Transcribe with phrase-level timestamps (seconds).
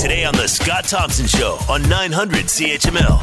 [0.00, 3.18] Today on The Scott Thompson Show on 900 CHML.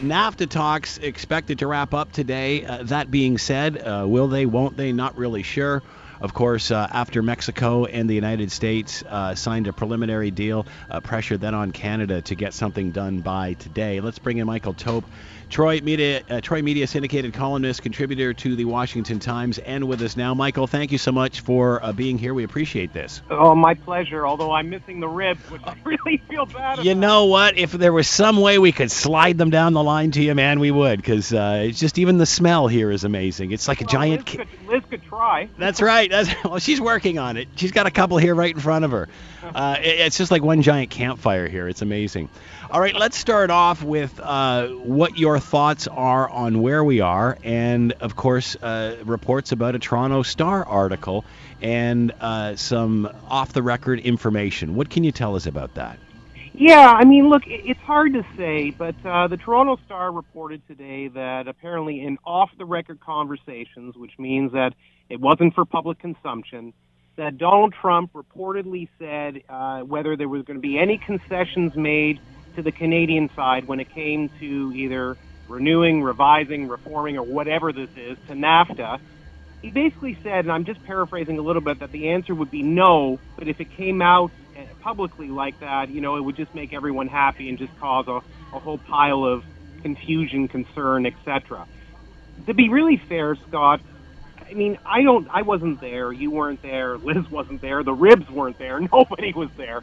[0.00, 2.66] NAFTA talks expected to wrap up today.
[2.66, 4.90] Uh, that being said, uh, will they, won't they?
[4.90, 5.80] Not really sure.
[6.20, 10.98] Of course, uh, after Mexico and the United States uh, signed a preliminary deal, uh,
[10.98, 14.00] pressure then on Canada to get something done by today.
[14.00, 15.04] Let's bring in Michael Taube,
[15.52, 20.16] Troy Media, uh, Troy Media syndicated columnist, contributor to the Washington Times, and with us
[20.16, 20.32] now.
[20.32, 22.32] Michael, thank you so much for uh, being here.
[22.32, 23.20] We appreciate this.
[23.28, 24.26] Oh, my pleasure.
[24.26, 26.84] Although I'm missing the ribs, which I really feel bad about.
[26.86, 27.58] You know what?
[27.58, 30.58] If there was some way we could slide them down the line to you, man,
[30.58, 30.96] we would.
[30.96, 33.50] Because uh, it's just even the smell here is amazing.
[33.52, 34.26] It's like a giant.
[34.34, 35.50] Liz could, Liz could try.
[35.58, 36.10] That's right.
[36.10, 37.48] That's well, she's working on it.
[37.56, 39.06] She's got a couple here right in front of her.
[39.42, 41.66] Uh, it- it's just like one giant campfire here.
[41.66, 42.28] It's amazing.
[42.72, 47.36] All right, let's start off with uh, what your thoughts are on where we are,
[47.44, 51.26] and of course, uh, reports about a Toronto Star article
[51.60, 54.74] and uh, some off-the-record information.
[54.74, 55.98] What can you tell us about that?
[56.54, 61.08] Yeah, I mean, look, it's hard to say, but uh, the Toronto Star reported today
[61.08, 64.72] that apparently in off-the-record conversations, which means that
[65.10, 66.72] it wasn't for public consumption,
[67.16, 72.18] that Donald Trump reportedly said uh, whether there was going to be any concessions made
[72.56, 75.16] to the Canadian side when it came to either
[75.48, 79.00] renewing, revising, reforming, or whatever this is to NAFTA.
[79.60, 82.62] He basically said, and I'm just paraphrasing a little bit, that the answer would be
[82.62, 86.54] no, but if it came out uh, publicly like that, you know, it would just
[86.54, 88.22] make everyone happy and just cause a,
[88.56, 89.44] a whole pile of
[89.82, 91.66] confusion, concern, etc.
[92.46, 93.80] To be really fair, Scott,
[94.40, 96.12] I mean, I don't, I wasn't there.
[96.12, 96.98] You weren't there.
[96.98, 97.82] Liz wasn't there.
[97.82, 98.80] The ribs weren't there.
[98.92, 99.82] Nobody was there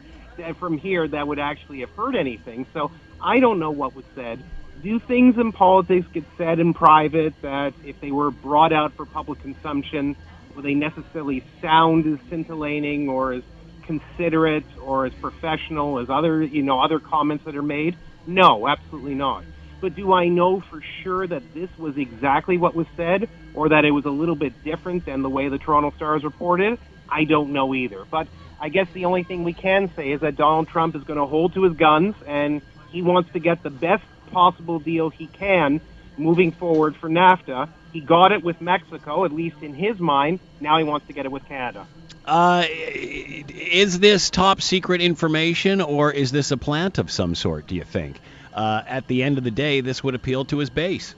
[0.58, 2.66] from here that would actually have heard anything.
[2.72, 4.42] So I don't know what was said.
[4.82, 9.04] Do things in politics get said in private that if they were brought out for
[9.04, 10.16] public consumption,
[10.54, 13.42] will they necessarily sound as scintillating or as
[13.82, 17.96] considerate or as professional as other, you know, other comments that are made?
[18.26, 19.44] No, absolutely not.
[19.80, 23.84] But do I know for sure that this was exactly what was said or that
[23.84, 26.78] it was a little bit different than the way the Toronto Stars reported?
[27.08, 28.04] I don't know either.
[28.10, 28.28] But
[28.60, 31.26] I guess the only thing we can say is that Donald Trump is going to
[31.26, 32.60] hold to his guns and
[32.90, 35.80] he wants to get the best possible deal he can
[36.16, 37.68] moving forward for NAFTA.
[37.92, 40.40] He got it with Mexico, at least in his mind.
[40.60, 41.86] Now he wants to get it with Canada.
[42.24, 47.74] Uh, is this top secret information or is this a plant of some sort, do
[47.74, 48.20] you think?
[48.52, 51.14] Uh, at the end of the day, this would appeal to his base.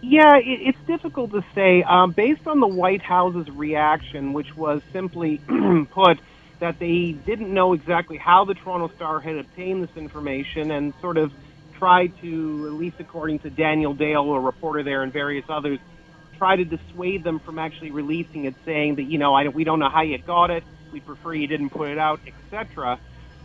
[0.00, 1.82] Yeah, it, it's difficult to say.
[1.82, 5.38] Um, based on the White House's reaction, which was simply
[5.90, 6.20] put
[6.60, 11.16] that they didn't know exactly how the Toronto Star had obtained this information and sort
[11.16, 11.32] of
[11.74, 15.78] tried to, at least according to Daniel Dale, a reporter there, and various others,
[16.36, 19.78] try to dissuade them from actually releasing it, saying that, you know, I, we don't
[19.78, 22.98] know how you got it, we prefer you didn't put it out, etc.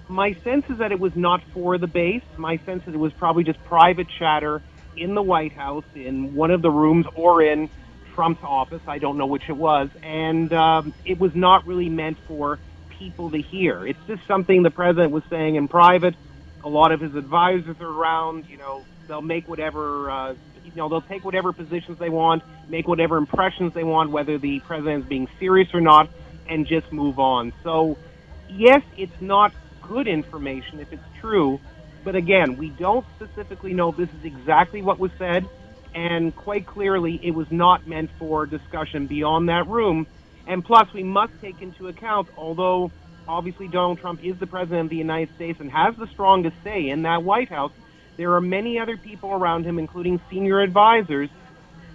[0.07, 2.23] My sense is that it was not for the base.
[2.37, 4.61] My sense is it was probably just private chatter
[4.97, 7.69] in the White House, in one of the rooms, or in
[8.13, 8.81] Trump's office.
[8.87, 9.89] I don't know which it was.
[10.01, 12.59] And um, it was not really meant for
[12.99, 13.85] people to hear.
[13.85, 16.15] It's just something the president was saying in private.
[16.63, 18.45] A lot of his advisors are around.
[18.49, 22.87] You know, they'll make whatever, uh, you know, they'll take whatever positions they want, make
[22.87, 26.09] whatever impressions they want, whether the president is being serious or not,
[26.47, 27.53] and just move on.
[27.63, 27.97] So,
[28.49, 31.59] yes, it's not good information if it's true,
[32.03, 35.47] but again, we don't specifically know this is exactly what was said,
[35.93, 40.07] and quite clearly, it was not meant for discussion beyond that room.
[40.47, 42.91] And plus, we must take into account, although
[43.27, 46.89] obviously Donald Trump is the president of the United States and has the strongest say
[46.89, 47.71] in that White House,
[48.17, 51.29] there are many other people around him, including senior advisors.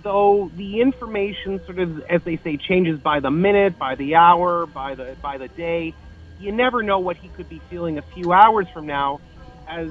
[0.03, 4.67] So the information, sort of, as they say, changes by the minute, by the hour,
[4.67, 5.95] by the by the day.
[6.41, 9.21] You never know what he could be feeling a few hours from now,
[9.69, 9.91] as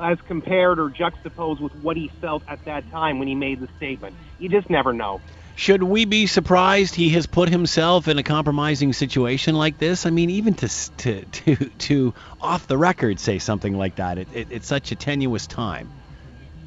[0.00, 3.68] as compared or juxtaposed with what he felt at that time when he made the
[3.76, 4.16] statement.
[4.38, 5.20] You just never know.
[5.56, 10.06] Should we be surprised he has put himself in a compromising situation like this?
[10.06, 14.28] I mean, even to to to, to off the record say something like that, it,
[14.32, 15.90] it, it's such a tenuous time.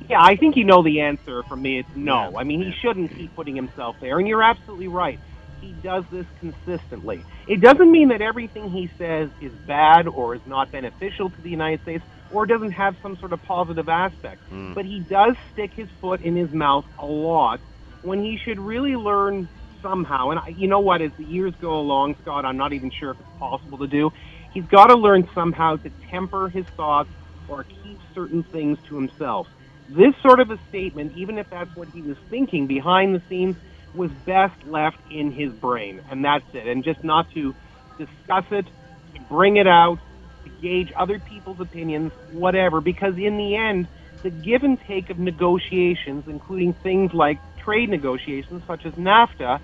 [0.10, 1.80] Yeah, I think you know the answer from me.
[1.80, 2.32] It's no.
[2.32, 5.20] Yeah, I mean, he shouldn't keep putting himself there, and you're absolutely right.
[5.64, 7.24] He does this consistently.
[7.48, 11.50] It doesn't mean that everything he says is bad or is not beneficial to the
[11.50, 14.42] United States or doesn't have some sort of positive aspect.
[14.50, 14.74] Hmm.
[14.74, 17.62] But he does stick his foot in his mouth a lot
[18.02, 19.48] when he should really learn
[19.82, 20.32] somehow.
[20.32, 21.02] And I, you know what?
[21.02, 24.12] As the years go along, Scott, I'm not even sure if it's possible to do.
[24.54, 27.10] He's got to learn somehow to temper his thoughts
[27.48, 29.48] or keep certain things to himself.
[29.88, 33.56] This sort of a statement, even if that's what he was thinking behind the scenes,
[33.96, 36.68] was best left in his brain, and that's it.
[36.68, 37.56] And just not to
[37.98, 38.66] discuss it,
[39.16, 40.00] to bring it out,
[40.44, 43.88] to gauge other people's opinions, whatever, because in the end,
[44.24, 49.60] the give and take of negotiations, including things like trade negotiations such as NAFTA,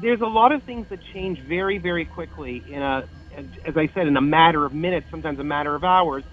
[0.00, 3.04] there's a lot of things that change very, very quickly in a,
[3.64, 6.24] as I said, in a matter of minutes, sometimes a matter of hours.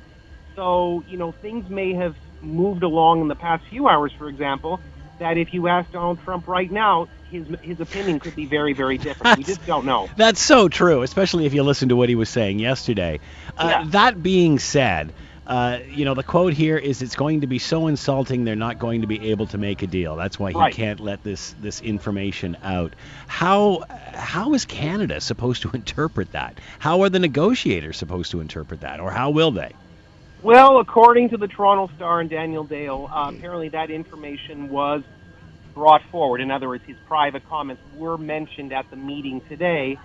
[0.56, 4.80] So, you know, things may have moved along in the past few hours, for example,
[5.20, 8.98] that if you ask Donald Trump right now, his his opinion could be very, very
[8.98, 9.38] different.
[9.38, 10.10] we just don't know.
[10.18, 13.20] That's so true, especially if you listen to what he was saying yesterday.
[13.58, 13.84] Uh, Yeah.
[13.90, 15.14] That being said,
[15.48, 18.80] uh, you know, the quote here is it's going to be so insulting they're not
[18.80, 20.16] going to be able to make a deal.
[20.16, 20.74] That's why he Right.
[20.74, 22.96] can't let this this information out.
[23.28, 23.84] How
[24.14, 26.60] how is Canada supposed to interpret that?
[26.80, 29.74] How are the negotiators supposed to interpret that, or how will they?
[30.42, 35.02] Well, according to the Toronto Star and Daniel Dale, uh, apparently that information was
[35.76, 36.42] brought forward.
[36.42, 40.00] In other words, his private comments were mentioned at the meeting today.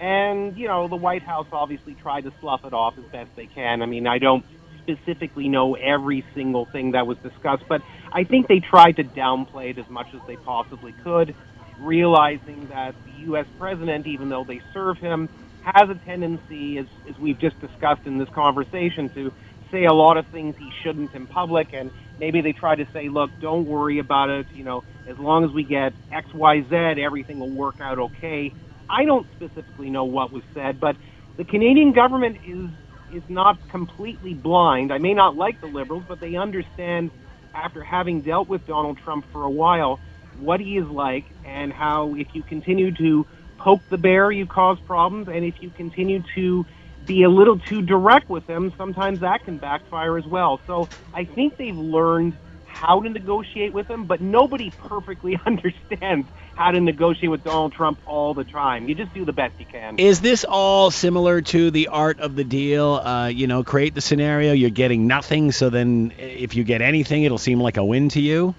[0.00, 3.46] And, you know, the White House obviously tried to slough it off as best they
[3.46, 3.82] can.
[3.82, 4.44] I mean, I don't
[4.82, 7.82] specifically know every single thing that was discussed, but
[8.12, 11.34] I think they tried to downplay it as much as they possibly could,
[11.80, 13.46] realizing that the U.S.
[13.58, 15.28] president, even though they serve him,
[15.62, 19.32] has a tendency, as, as we've just discussed in this conversation, to
[19.70, 21.68] say a lot of things he shouldn't in public.
[21.72, 24.48] And maybe they try to say, look, don't worry about it.
[24.50, 28.54] You know, as long as we get X, Y, Z, everything will work out okay.
[28.90, 30.96] I don't specifically know what was said, but
[31.38, 32.70] the Canadian government is
[33.08, 34.92] is not completely blind.
[34.92, 37.10] I may not like the Liberals, but they understand
[37.54, 40.00] after having dealt with Donald Trump for a while
[40.32, 43.26] what he is like and how if you continue to
[43.58, 46.64] poke the bear, you cause problems, and if you continue to
[47.08, 50.60] be a little too direct with them, sometimes that can backfire as well.
[50.66, 56.70] So I think they've learned how to negotiate with him, but nobody perfectly understands how
[56.70, 58.88] to negotiate with Donald Trump all the time.
[58.88, 59.98] You just do the best you can.
[59.98, 62.94] Is this all similar to the art of the deal?
[62.94, 67.24] Uh, you know, create the scenario, you're getting nothing, so then if you get anything,
[67.24, 68.54] it'll seem like a win to you?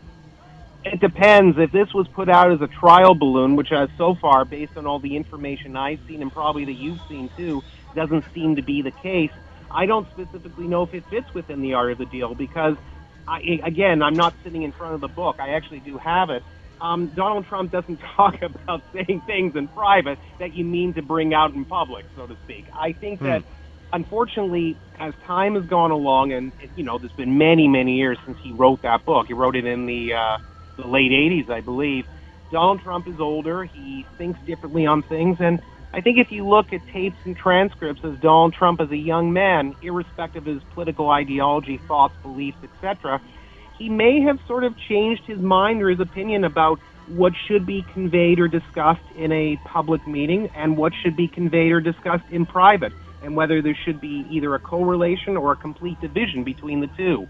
[0.83, 1.57] It depends.
[1.57, 4.87] If this was put out as a trial balloon, which has so far, based on
[4.87, 7.63] all the information I've seen and probably that you've seen too,
[7.95, 9.31] doesn't seem to be the case.
[9.71, 12.75] I don't specifically know if it fits within the art of the deal because,
[13.27, 15.37] I, again, I'm not sitting in front of the book.
[15.39, 16.43] I actually do have it.
[16.81, 21.33] Um, Donald Trump doesn't talk about saying things in private that you mean to bring
[21.33, 22.65] out in public, so to speak.
[22.73, 23.43] I think that,
[23.93, 28.37] unfortunately, as time has gone along, and you know, there's been many, many years since
[28.41, 29.27] he wrote that book.
[29.27, 30.37] He wrote it in the uh,
[30.77, 32.05] the late 80s, I believe.
[32.51, 33.63] Donald Trump is older.
[33.63, 35.37] He thinks differently on things.
[35.39, 35.61] And
[35.93, 39.33] I think if you look at tapes and transcripts of Donald Trump as a young
[39.33, 43.21] man, irrespective of his political ideology, thoughts, beliefs, etc.,
[43.71, 47.83] he may have sort of changed his mind or his opinion about what should be
[47.91, 52.45] conveyed or discussed in a public meeting and what should be conveyed or discussed in
[52.45, 56.89] private, and whether there should be either a correlation or a complete division between the
[56.95, 57.27] two.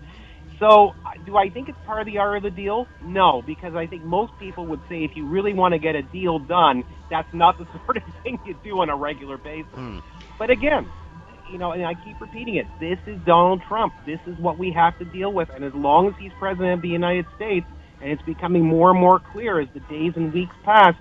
[0.60, 2.86] So, uh, do I think it's part of the art of the deal?
[3.02, 6.02] No, because I think most people would say if you really want to get a
[6.02, 9.72] deal done, that's not the sort of thing you do on a regular basis.
[9.74, 10.00] Hmm.
[10.38, 10.88] But again,
[11.52, 13.94] you know, and I keep repeating it, this is Donald Trump.
[14.06, 15.50] This is what we have to deal with.
[15.50, 17.66] And as long as he's president of the United States,
[18.02, 20.96] and it's becoming more and more clear as the days and weeks pass,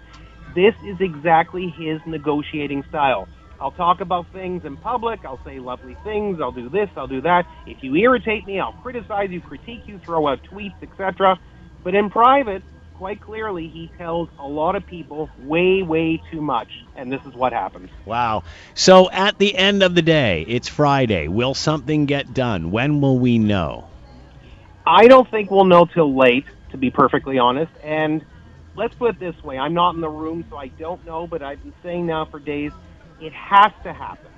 [0.55, 3.29] this is exactly his negotiating style.
[3.61, 5.25] I'll talk about things in public.
[5.25, 6.39] I'll say lovely things.
[6.41, 6.89] I'll do this.
[6.97, 7.45] I'll do that.
[7.67, 11.39] If you irritate me, I'll criticize you, critique you, throw out tweets, etc.
[11.83, 12.63] But in private,
[12.95, 16.69] quite clearly, he tells a lot of people way, way too much.
[16.97, 17.91] And this is what happens.
[18.05, 18.45] Wow.
[18.75, 21.27] So at the end of the day, it's Friday.
[21.29, 22.71] Will something get done?
[22.71, 23.89] When will we know?
[24.87, 27.73] I don't think we'll know till late, to be perfectly honest.
[27.83, 28.25] And
[28.77, 31.43] let's put it this way I'm not in the room, so I don't know, but
[31.43, 32.73] I've been saying now for days
[33.21, 34.31] it has to happen.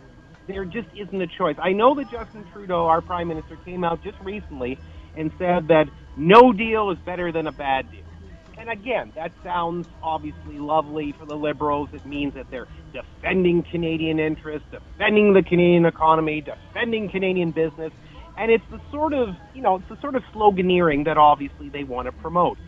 [0.46, 1.56] There just isn't a choice.
[1.62, 4.78] I know that Justin Trudeau, our prime minister, came out just recently
[5.14, 8.04] and said that no deal is better than a bad deal.
[8.58, 11.90] And again, that sounds obviously lovely for the Liberals.
[11.92, 17.92] It means that they're defending Canadian interests, defending the Canadian economy, defending Canadian business.
[18.36, 21.84] And it's the sort of, you know, it's the sort of sloganeering that obviously they
[21.84, 22.58] want to promote.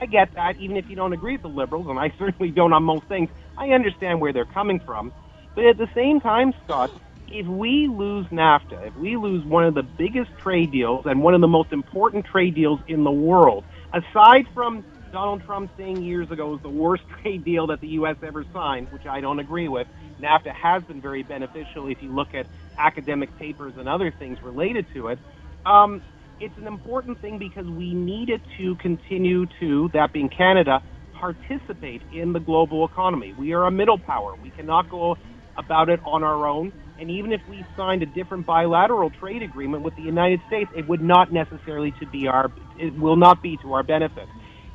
[0.00, 2.72] I get that, even if you don't agree with the Liberals, and I certainly don't
[2.72, 5.12] on most things, I understand where they're coming from.
[5.54, 6.90] But at the same time, Scott,
[7.28, 11.34] if we lose NAFTA, if we lose one of the biggest trade deals and one
[11.34, 16.30] of the most important trade deals in the world, aside from Donald Trump saying years
[16.30, 18.16] ago was the worst trade deal that the U.S.
[18.22, 19.86] ever signed, which I don't agree with,
[20.20, 22.46] NAFTA has been very beneficial if you look at
[22.78, 25.18] academic papers and other things related to it.
[25.66, 26.02] Um,
[26.40, 32.02] it's an important thing because we need it to continue to, that being Canada, participate
[32.12, 33.34] in the global economy.
[33.38, 34.34] We are a middle power.
[34.42, 35.16] We cannot go
[35.60, 36.72] about it on our own.
[36.98, 40.86] And even if we signed a different bilateral trade agreement with the United States, it
[40.88, 44.30] would not necessarily to be our, it will not be to our benefit.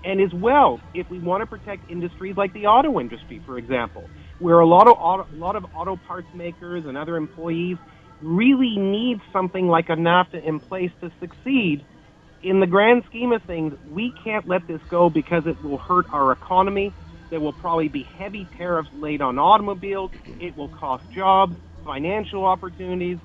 [0.05, 4.11] And as well, if we want to protect industries like the auto industry, for example,
[4.39, 7.77] where a lot of auto, a lot of auto parts makers and other employees
[8.21, 11.85] really need something like a NAFTA in place to succeed.
[12.43, 16.05] In the grand scheme of things, we can't let this go because it will hurt
[16.13, 16.95] our economy.
[17.35, 20.09] There will probably be heavy tariffs laid on automobiles.
[20.39, 23.17] It will cost jobs, financial opportunities.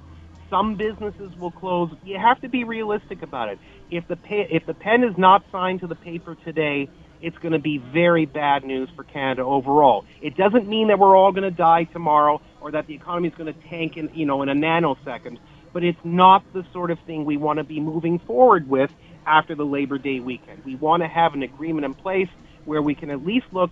[0.51, 1.93] Some businesses will close.
[2.03, 3.61] You have to be realistic about it.
[3.89, 6.91] If the pay, if the pen is not signed to the paper today,
[7.23, 10.05] it's going to be very bad news for Canada overall.
[10.21, 13.35] It doesn't mean that we're all going to die tomorrow or that the economy is
[13.37, 15.39] going to tank in, you know, in a nanosecond,
[15.73, 18.91] but it's not the sort of thing we want to be moving forward with
[19.25, 20.65] after the Labor Day weekend.
[20.65, 22.29] We want to have an agreement in place
[22.65, 23.71] where we can at least look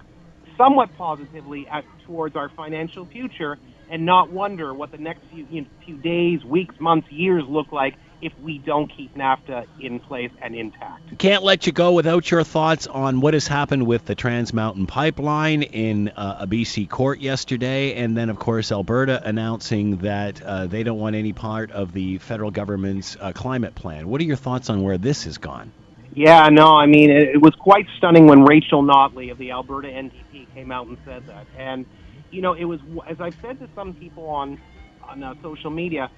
[0.58, 3.58] somewhat positively at towards our financial future
[3.90, 7.72] and not wonder what the next few, you know, few days, weeks, months, years look
[7.72, 11.18] like if we don't keep NAFTA in place and intact.
[11.18, 14.86] Can't let you go without your thoughts on what has happened with the Trans Mountain
[14.86, 20.66] Pipeline in uh, a BC court yesterday, and then, of course, Alberta announcing that uh,
[20.66, 24.08] they don't want any part of the federal government's uh, climate plan.
[24.08, 25.72] What are your thoughts on where this has gone?
[26.18, 29.86] Yeah, no, I mean, it, it was quite stunning when Rachel Notley of the Alberta
[29.86, 31.46] NDP came out and said that.
[31.56, 31.86] And,
[32.32, 34.60] you know, it was, as I've said to some people on,
[35.08, 36.10] on uh, social media,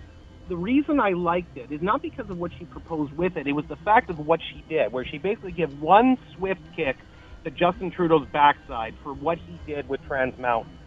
[0.49, 3.47] the reason I liked it is not because of what she proposed with it.
[3.47, 6.97] It was the fact of what she did, where she basically gave one swift kick
[7.45, 10.79] to Justin Trudeau's backside for what he did with Trans Mountain.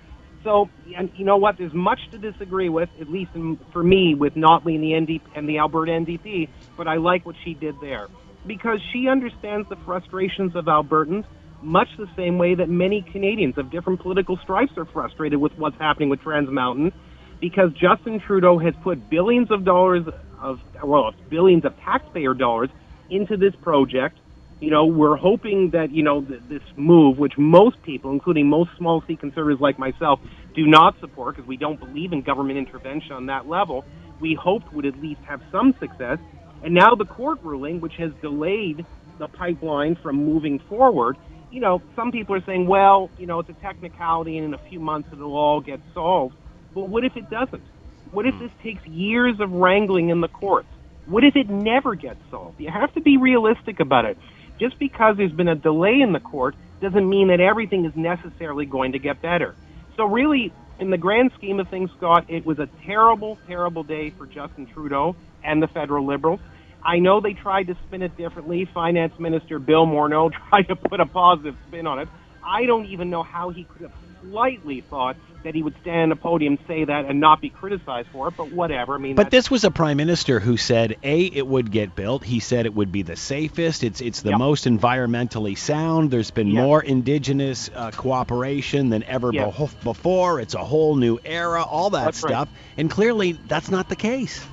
[0.44, 1.60] So, and you know what?
[1.60, 5.22] There's much to disagree with, at least in, for me, with Notley and the NDP
[5.36, 6.50] and the Alberta NDP.
[6.76, 8.08] But I like what she did there
[8.48, 11.26] because she understands the frustrations of Albertans,
[11.62, 15.78] much the same way that many Canadians of different political stripes are frustrated with what's
[15.78, 16.92] happening with Trans Mountain
[17.40, 20.06] because Justin Trudeau has put billions of dollars
[20.42, 22.70] of, well, billions of taxpayer dollars
[23.10, 24.18] into this project.
[24.60, 28.70] You know, we're hoping that, you know, th- this move, which most people, including most
[28.78, 30.20] small C conservatives like myself,
[30.56, 33.84] do not support because we don't believe in government intervention on that level,
[34.22, 36.18] we hoped would at least have some success.
[36.64, 38.86] And now the court ruling, which has delayed
[39.20, 41.18] the pipeline from moving forward,
[41.52, 44.70] you know, some people are saying, well, you know, it's a technicality and in a
[44.70, 46.36] few months it'll all get solved.
[46.74, 47.64] But what if it doesn't?
[48.12, 48.44] What if hmm.
[48.44, 50.68] this takes years of wrangling in the courts?
[51.06, 52.60] What if it never gets solved?
[52.60, 54.18] You have to be realistic about it.
[54.60, 58.66] Just because there's been a delay in the court doesn't mean that everything is necessarily
[58.66, 59.56] going to get better.
[59.98, 64.12] So really, in the grand scheme of things, Scott, it was a terrible, terrible day
[64.12, 66.40] for Justin Trudeau and the federal Liberals.
[66.86, 68.66] I know they tried to spin it differently.
[68.66, 72.10] Finance Minister Bill Morneau tried to put a positive spin on it.
[72.46, 76.12] I don't even know how he could have slightly thought that he would stand on
[76.14, 78.36] a podium, say that, and not be criticized for it.
[78.38, 78.96] But whatever.
[78.96, 82.24] I mean, but this was a prime minister who said, a, it would get built.
[82.24, 83.84] He said it would be the safest.
[83.84, 84.40] It's it's the yep.
[84.40, 86.12] most environmentally sound.
[86.12, 86.64] There's been yep.
[86.64, 89.54] more indigenous uh, cooperation than ever yep.
[89.84, 90.40] before.
[90.40, 91.64] It's a whole new era.
[91.64, 92.58] All that that's stuff, right.
[92.78, 94.46] and clearly that's not the case.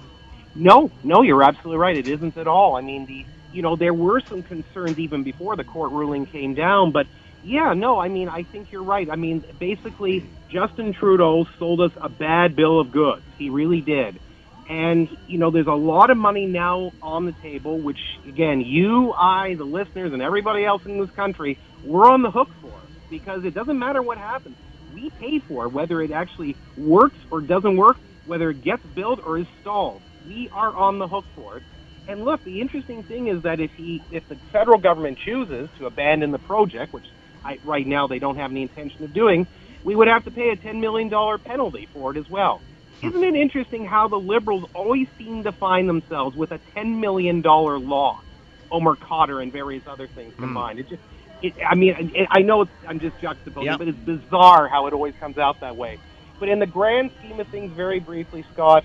[0.54, 1.96] No, no, you're absolutely right.
[1.96, 2.76] It isn't at all.
[2.76, 6.54] I mean, the you know there were some concerns even before the court ruling came
[6.54, 7.06] down, but
[7.42, 9.08] yeah, no, I mean, I think you're right.
[9.10, 13.24] I mean, basically, Justin Trudeau sold us a bad bill of goods.
[13.38, 14.20] He really did.
[14.68, 19.12] And, you know, there's a lot of money now on the table, which, again, you,
[19.12, 23.44] I, the listeners, and everybody else in this country, we're on the hook for because
[23.44, 24.56] it doesn't matter what happens.
[24.92, 29.20] We pay for it, whether it actually works or doesn't work, whether it gets built
[29.24, 30.02] or is stalled.
[30.26, 31.62] We are on the hook for it.
[32.08, 35.86] And look, the interesting thing is that if he, if the federal government chooses to
[35.86, 37.04] abandon the project, which
[37.44, 39.46] I, right now they don't have any intention of doing,
[39.84, 42.60] we would have to pay a $10 million penalty for it as well.
[43.02, 47.40] Isn't it interesting how the Liberals always seem to find themselves with a $10 million
[47.40, 48.22] loss?
[48.70, 50.42] Omar Khadr and various other things hmm.
[50.42, 50.78] combined.
[50.78, 50.82] Mm.
[50.82, 51.02] It just,
[51.42, 53.78] it, I mean, it, I know it's, I'm just juxtaposing, yep.
[53.78, 55.98] but it's bizarre how it always comes out that way.
[56.38, 58.84] But in the grand scheme of things, very briefly, Scott,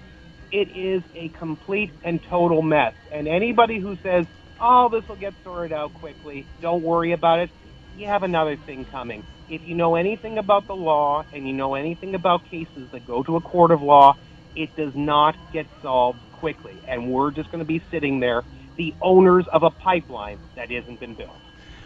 [0.51, 2.93] it is a complete and total mess.
[3.11, 4.25] And anybody who says,
[4.59, 7.49] oh, this will get sorted out quickly, don't worry about it,
[7.97, 9.23] you have another thing coming.
[9.49, 13.23] If you know anything about the law and you know anything about cases that go
[13.23, 14.17] to a court of law,
[14.55, 16.75] it does not get solved quickly.
[16.87, 18.43] And we're just going to be sitting there,
[18.77, 21.35] the owners of a pipeline that hasn't been built.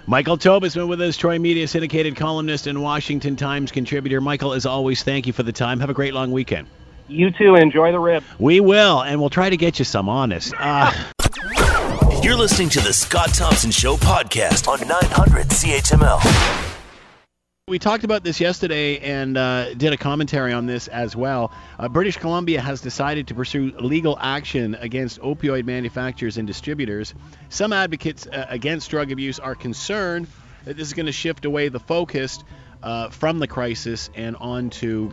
[0.05, 4.19] Michael been with us, Troy Media syndicated columnist and Washington Times contributor.
[4.19, 5.79] Michael, as always, thank you for the time.
[5.81, 6.67] Have a great long weekend.
[7.09, 7.55] You too.
[7.55, 8.23] Enjoy the rib.
[8.37, 10.53] We will, and we'll try to get you some honest.
[10.57, 10.93] Uh,
[12.21, 16.65] You're listening to the Scott Thompson Show podcast on 900 CHML.
[17.67, 21.51] We talked about this yesterday and uh, did a commentary on this as well.
[21.79, 27.15] Uh, British Columbia has decided to pursue legal action against opioid manufacturers and distributors.
[27.49, 30.27] Some advocates uh, against drug abuse are concerned
[30.65, 32.43] that this is going to shift away the focus
[32.83, 35.11] uh, from the crisis and onto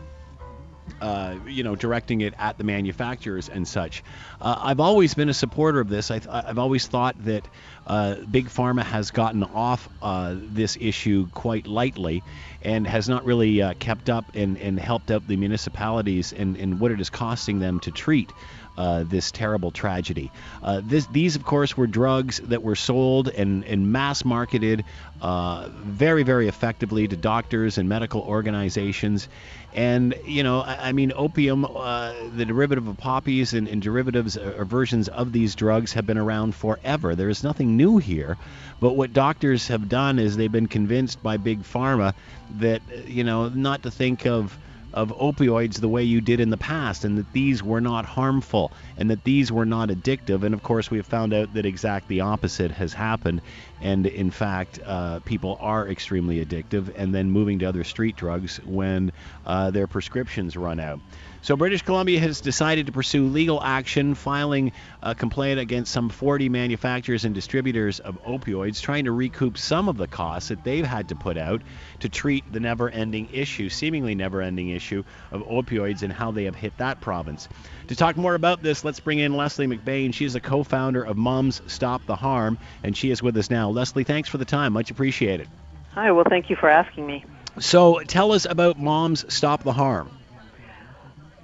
[1.00, 4.03] uh, you know, directing it at the manufacturers and such.
[4.41, 6.11] Uh, I've always been a supporter of this.
[6.11, 7.47] I have always thought that
[7.87, 12.23] uh, big pharma has gotten off uh, this issue quite lightly
[12.62, 16.81] and has not really uh, kept up and, and helped out the municipalities and, and
[16.81, 18.33] what it is costing them to treat
[18.76, 20.31] uh, this terrible tragedy.
[20.62, 24.85] Uh, this, these, of course, were drugs that were sold and, and mass marketed
[25.23, 29.29] uh, very, very effectively to doctors and medical organizations.
[29.76, 34.38] And, you know, I, I mean, opium, uh, the derivative of poppies and, and derivatives
[34.38, 37.14] or versions of these drugs have been around forever.
[37.14, 38.38] There is nothing new here.
[38.80, 42.14] But what doctors have done is they've been convinced by big pharma
[42.59, 44.59] that, you know, not to think of
[44.97, 48.73] of opioids the way you did in the past, and that these were not harmful,
[48.97, 50.43] and that these were not addictive.
[50.43, 53.43] And of course, we have found out that exactly the opposite has happened,
[53.79, 58.57] and in fact, uh, people are extremely addictive, and then moving to other street drugs
[58.65, 59.12] when
[59.45, 61.00] uh, their prescriptions run out.
[61.47, 66.49] So British Columbia has decided to pursue legal action, filing a complaint against some 40
[66.49, 71.11] manufacturers and distributors of opioids, trying to recoup some of the costs that they've had
[71.11, 71.62] to put out
[72.00, 76.76] to treat the never-ending issue, seemingly never-ending issue of opioids and how they have hit
[76.79, 77.49] that province.
[77.87, 80.12] To talk more about this, let's bring in Leslie McBain.
[80.12, 83.71] She is a co-founder of Moms Stop the Harm, and she is with us now.
[83.71, 84.73] Leslie, thanks for the time.
[84.73, 85.47] Much appreciated.
[85.93, 87.25] Hi, well, thank you for asking me.
[87.61, 90.11] So, tell us about Moms Stop the Harm.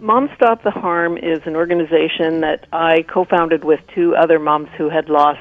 [0.02, 4.88] Mom Stop the Harm is an organization that I co-founded with two other moms who
[4.88, 5.38] had lost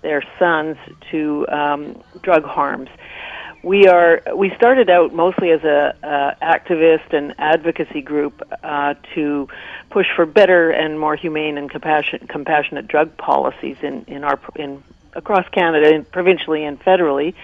[0.00, 0.76] their sons
[1.10, 2.88] to um, drug harms.
[3.64, 9.48] We are we started out mostly as a uh, activist and advocacy group uh, to
[9.90, 14.84] push for better and more humane and compassion, compassionate drug policies in in our in
[15.16, 17.34] across Canada, provincially and federally.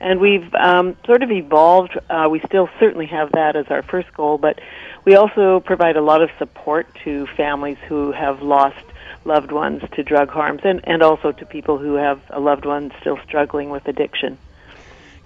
[0.00, 1.98] And we've um, sort of evolved.
[2.08, 4.60] Uh, we still certainly have that as our first goal, but
[5.06, 8.76] we also provide a lot of support to families who have lost
[9.24, 12.92] loved ones to drug harms and, and also to people who have a loved one
[13.00, 14.36] still struggling with addiction.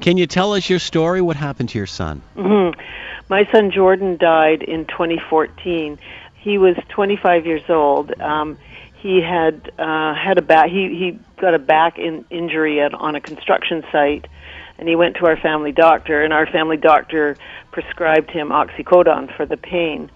[0.00, 1.20] Can you tell us your story?
[1.20, 2.22] What happened to your son?
[2.36, 2.78] Mm-hmm.
[3.28, 5.98] My son Jordan died in 2014.
[6.34, 8.18] He was 25 years old.
[8.20, 8.58] Um,
[8.98, 10.68] he had uh, had a back.
[10.68, 14.26] He he got a back in, injury at, on a construction site,
[14.80, 16.24] and he went to our family doctor.
[16.24, 17.36] And our family doctor
[17.70, 20.10] prescribed him oxycodone for the pain.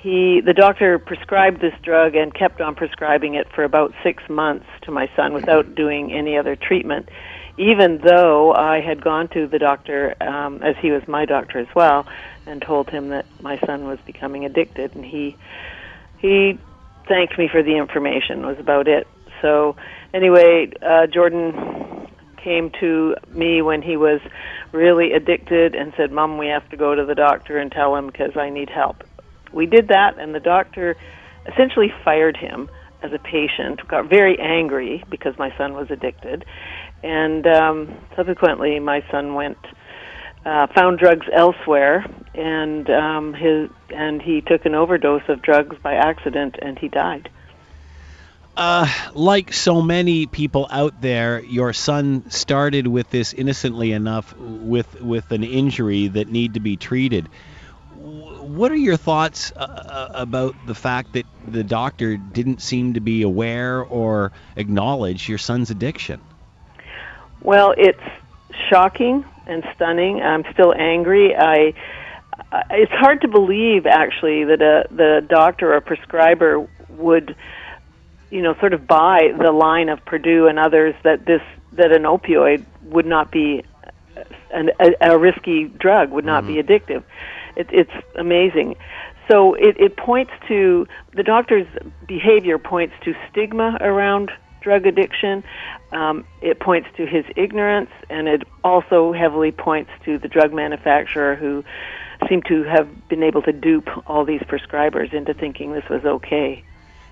[0.00, 4.66] He, the doctor prescribed this drug and kept on prescribing it for about six months
[4.82, 7.08] to my son without doing any other treatment,
[7.58, 11.68] even though I had gone to the doctor, um, as he was my doctor as
[11.74, 12.06] well,
[12.44, 15.36] and told him that my son was becoming addicted, and he
[16.18, 16.58] he
[17.08, 18.46] thanked me for the information.
[18.46, 19.06] Was about it.
[19.42, 19.76] So
[20.14, 21.85] anyway, uh, Jordan
[22.46, 24.20] came to me when he was
[24.70, 28.06] really addicted and said, Mom, we have to go to the doctor and tell him
[28.06, 29.02] because I need help.
[29.52, 30.96] We did that, and the doctor
[31.46, 32.70] essentially fired him
[33.02, 36.44] as a patient, got very angry because my son was addicted.
[37.02, 39.58] And um, subsequently, my son went.
[40.44, 45.94] Uh, found drugs elsewhere, and um, his and he took an overdose of drugs by
[45.94, 47.28] accident, and he died.
[48.56, 55.00] Uh, like so many people out there, your son started with this innocently enough, with
[55.02, 57.28] with an injury that need to be treated.
[57.94, 63.00] What are your thoughts uh, uh, about the fact that the doctor didn't seem to
[63.00, 66.20] be aware or acknowledge your son's addiction?
[67.42, 68.00] Well, it's
[68.70, 70.22] shocking and stunning.
[70.22, 71.36] I'm still angry.
[71.36, 71.74] I
[72.70, 77.36] it's hard to believe actually that a the doctor or prescriber would
[78.36, 81.40] you know, sort of buy the line of Purdue and others that this
[81.72, 83.64] that an opioid would not be
[84.52, 86.54] an, a, a risky drug, would not mm-hmm.
[86.54, 87.02] be addictive.
[87.56, 88.76] It, it's amazing.
[89.30, 91.66] So it, it points to the doctor's
[92.06, 95.42] behavior points to stigma around drug addiction.
[95.92, 101.36] Um, it points to his ignorance, and it also heavily points to the drug manufacturer
[101.36, 101.64] who
[102.28, 106.62] seemed to have been able to dupe all these prescribers into thinking this was okay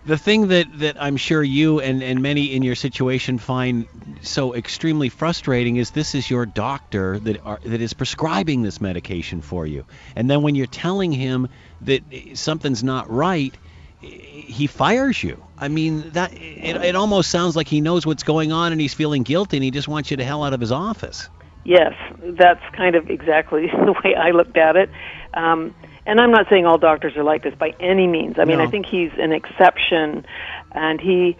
[0.07, 3.87] the thing that, that I'm sure you and, and many in your situation find
[4.23, 9.41] so extremely frustrating is this is your doctor that are, that is prescribing this medication
[9.41, 11.49] for you, and then when you're telling him
[11.83, 12.03] that
[12.35, 13.57] something's not right,
[14.01, 15.43] he fires you.
[15.57, 18.95] I mean that it, it almost sounds like he knows what's going on and he's
[18.95, 21.31] feeling guilty and he just wants you to hell out of his office.
[21.65, 21.95] yes,
[22.39, 24.91] that's kind of exactly the way I looked at it.
[25.33, 25.75] Um,
[26.07, 28.39] and I'm not saying all doctors are like this by any means.
[28.39, 28.65] I mean, No.
[28.65, 30.27] I think he's an exception,
[30.73, 31.37] and he,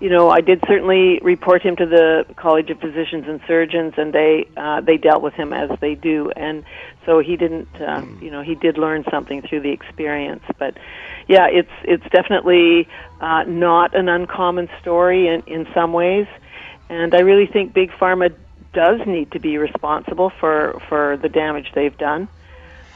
[0.00, 4.12] you know, I did certainly report him to the College of Physicians and Surgeons, and
[4.12, 6.64] they uh, they dealt with him as they do, and
[7.06, 10.42] so he didn't, uh, you know, he did learn something through the experience.
[10.58, 10.76] But
[11.28, 12.88] yeah, it's it's definitely
[13.20, 16.26] uh, not an uncommon story in in some ways,
[16.88, 18.34] and I really think big pharma
[18.72, 22.28] does need to be responsible for for the damage they've done.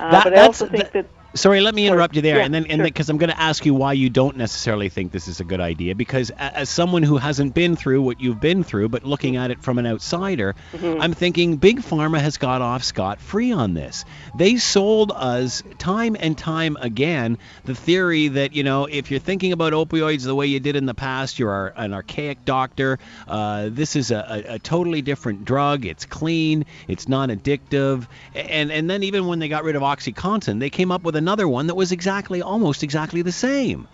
[0.02, 2.44] Uh, That- but I also think that- that Sorry, let me interrupt you there, Yeah,
[2.44, 2.84] and then and sure.
[2.84, 5.60] because I'm going to ask you why you don't necessarily think this is a good
[5.60, 5.94] idea.
[5.94, 9.62] Because as someone who hasn't been through what you've been through, but looking at it
[9.62, 11.00] from an outsider, Mm-hmm.
[11.00, 14.04] I'm thinking Big Pharma has got off scot free on this.
[14.36, 19.52] They sold us time and time again the theory that you know if you're thinking
[19.52, 22.98] about opioids the way you did in the past, you're an archaic doctor.
[23.28, 25.84] Uh, this is a, a, a totally different drug.
[25.86, 26.64] It's clean.
[26.88, 28.06] It's non-addictive.
[28.34, 31.48] And and then even when they got rid of OxyContin, they came up with another
[31.48, 33.88] one that was exactly almost exactly the same.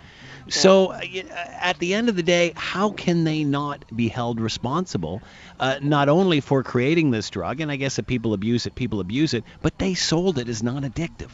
[0.48, 4.40] So uh, uh, at the end of the day, how can they not be held
[4.40, 5.20] responsible,
[5.60, 9.00] uh, not only for creating this drug, and I guess if people abuse it, people
[9.00, 11.30] abuse it, but they sold it as non-addictive.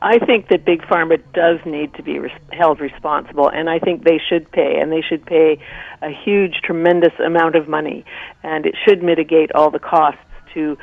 [0.00, 4.04] I think that big pharma does need to be res- held responsible, and I think
[4.04, 5.58] they should pay, and they should pay
[6.02, 8.04] a huge, tremendous amount of money,
[8.42, 10.20] and it should mitigate all the costs
[10.54, 10.78] to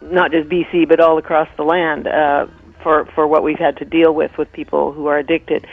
[0.00, 2.46] not just BC but all across the land uh,
[2.82, 5.66] for for what we've had to deal with with people who are addicted.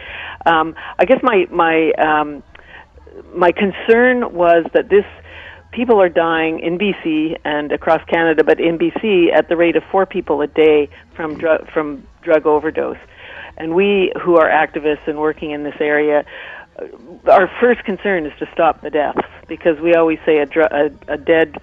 [0.46, 2.44] Um, I guess my my um,
[3.34, 5.06] my concern was that this
[5.72, 9.84] people are dying in BC and across Canada, but in BC at the rate of
[9.92, 12.98] four people a day from drug from drug overdose.
[13.58, 16.26] And we, who are activists and working in this area,
[16.78, 20.72] uh, our first concern is to stop the deaths because we always say a, dr-
[20.72, 21.58] a, a dead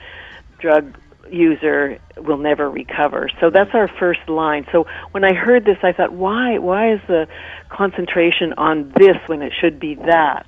[0.59, 0.97] drug
[1.31, 3.29] user will never recover.
[3.41, 4.67] So that's our first line.
[4.73, 6.59] So when I heard this, I thought, why?
[6.59, 7.27] Why is the
[7.71, 10.47] concentration on this when it should be that?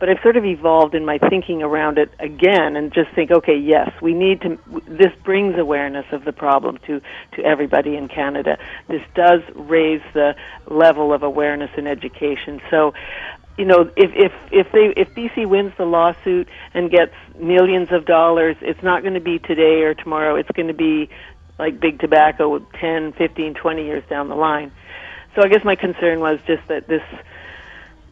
[0.00, 3.56] But I've sort of evolved in my thinking around it again, and just think, okay,
[3.56, 4.58] yes, we need to.
[4.88, 7.00] This brings awareness of the problem to
[7.32, 8.58] to everybody in Canada.
[8.88, 10.34] This does raise the
[10.66, 12.62] level of awareness and education.
[12.70, 12.94] So,
[13.58, 18.06] you know, if if if they if BC wins the lawsuit and gets millions of
[18.06, 20.34] dollars, it's not going to be today or tomorrow.
[20.34, 21.10] It's going to be
[21.58, 24.72] like big tobacco 10, 15, 20 years down the line.
[25.36, 27.02] So I guess my concern was just that this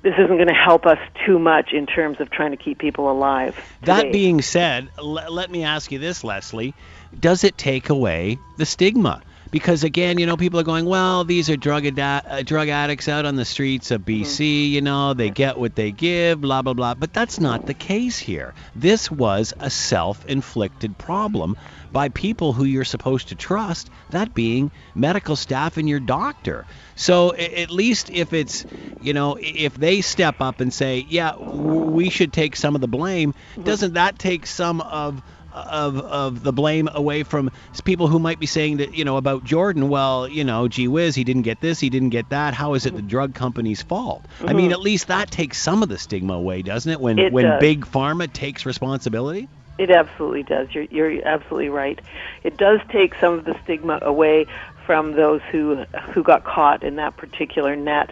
[0.02, 3.10] this isn't going to help us too much in terms of trying to keep people
[3.10, 3.56] alive.
[3.82, 6.74] That being said, l- let me ask you this, Leslie:
[7.18, 9.22] Does it take away the stigma?
[9.50, 13.24] Because again, you know, people are going, well, these are drug uh, drug addicts out
[13.24, 14.70] on the streets of BC.
[14.70, 16.94] You know, they get what they give, blah blah blah.
[16.94, 18.54] But that's not the case here.
[18.74, 21.56] This was a self-inflicted problem
[21.92, 23.90] by people who you're supposed to trust.
[24.10, 26.66] That being medical staff and your doctor.
[26.94, 28.66] So at least if it's,
[29.00, 32.80] you know, if they step up and say, yeah, w- we should take some of
[32.80, 35.22] the blame, doesn't that take some of
[35.68, 37.50] of of the blame away from
[37.84, 39.88] people who might be saying that you know about Jordan.
[39.88, 42.54] Well, you know, gee whiz, he didn't get this, he didn't get that.
[42.54, 44.24] How is it the drug company's fault?
[44.44, 47.00] I mean, at least that takes some of the stigma away, doesn't it?
[47.00, 47.26] When Mm-hmm.
[47.26, 47.60] It when does.
[47.60, 49.48] big pharma takes responsibility.
[49.78, 50.68] It absolutely does.
[50.72, 52.00] You're, you're absolutely right.
[52.42, 54.46] It does take some of the stigma away
[54.86, 58.10] from those who who got caught in that particular net.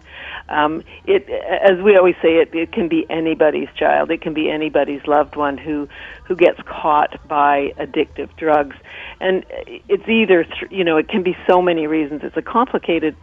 [0.48, 4.10] Um, it, as we always say, it, it can be anybody's child.
[4.10, 5.88] It can be anybody's loved one who
[6.24, 8.76] who gets caught by addictive drugs,
[9.20, 12.22] and it's either th- you know it can be so many reasons.
[12.22, 13.16] It's a complicated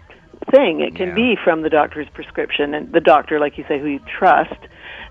[0.51, 0.81] thing.
[0.81, 1.15] It can Yeah.
[1.15, 4.59] be from the doctor's prescription and the doctor, like you say, who you trust,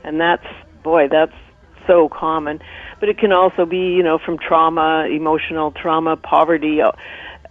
[0.05, 0.47] and that's
[0.83, 1.33] boy, that's
[1.87, 2.61] so common.
[3.01, 6.93] But it can also be, you know, from trauma, emotional trauma, poverty, uh,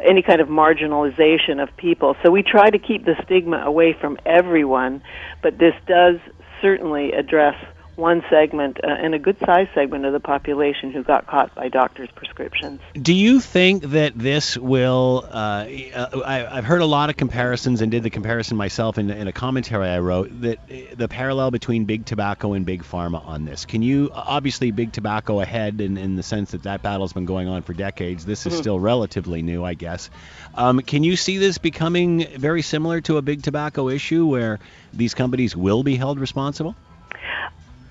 [0.06, 2.16] any kind of marginalization of people.
[2.24, 5.02] So we try to keep the stigma away from everyone,
[5.42, 6.18] but this does
[6.62, 7.56] certainly address
[8.02, 11.70] one segment uh, and a good sized segment of the population who got caught by
[11.70, 12.82] doctors' prescriptions.
[12.94, 15.24] Do you think that this will?
[15.26, 19.10] Uh, uh, I, I've heard a lot of comparisons and did the comparison myself in,
[19.10, 23.26] in a commentary I wrote that uh, the parallel between big tobacco and big pharma
[23.26, 23.66] on this.
[23.66, 27.48] Can you obviously big tobacco ahead in, in the sense that that battle's been going
[27.48, 28.26] on for decades.
[28.26, 30.10] This is still relatively new, I guess.
[30.56, 34.60] Um, can you see this becoming very similar to a big tobacco issue where
[34.92, 36.76] these companies will be held responsible?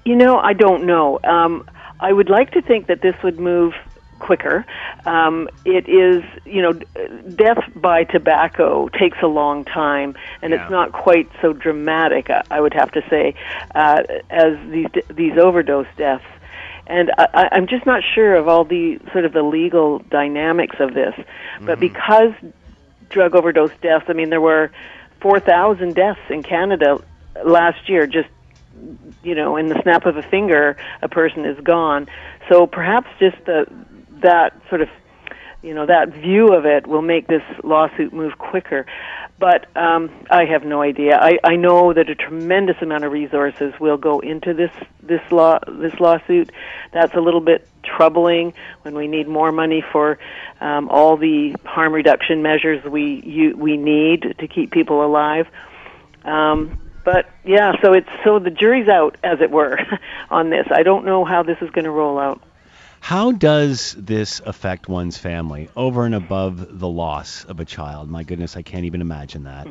[0.04, 1.18] You know, I don't know.
[1.24, 1.68] Um,
[2.00, 3.74] I would like to think that this would move
[4.18, 4.64] quicker.
[5.06, 6.72] Um, it is, you know,
[7.34, 10.62] death by tobacco takes a long time, and Yeah.
[10.62, 12.28] it's not quite so dramatic.
[12.50, 13.34] I- would have to say,
[13.74, 16.24] uh, as these these overdose deaths.
[16.86, 20.92] and I, I'm just not sure of all the sort of the legal dynamics of
[20.92, 21.14] this.
[21.60, 22.32] But because
[23.10, 24.70] drug overdose deaths, I mean, there were
[25.20, 26.98] 4,000 deaths in Canada
[27.44, 28.06] last year.
[28.08, 28.28] Just
[29.22, 32.08] you know, in the snap of a finger, a person is gone.
[32.48, 33.66] So perhaps just the
[34.22, 34.88] that sort of
[35.62, 38.86] you know that view of it will make this lawsuit move quicker.
[39.38, 41.18] But um, I have no idea.
[41.18, 44.70] I, I know that a tremendous amount of resources will go into this
[45.02, 46.50] this law this lawsuit.
[46.92, 48.52] That's a little bit troubling
[48.82, 50.18] when we need more money for
[50.60, 55.46] um, all the harm reduction measures we you, we need to keep people alive.
[56.24, 59.78] Um, but yeah, so it's so the jury's out, as it were,
[60.30, 60.66] on this.
[60.70, 62.42] I don't know how this is going to roll out.
[63.00, 68.10] How does this affect one's family over and above the loss of a child?
[68.10, 69.66] My goodness, I can't even imagine that.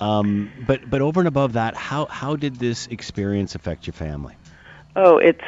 [0.00, 4.34] Um, but but over and above that, how how did this experience affect your family?
[4.96, 5.44] Oh, it's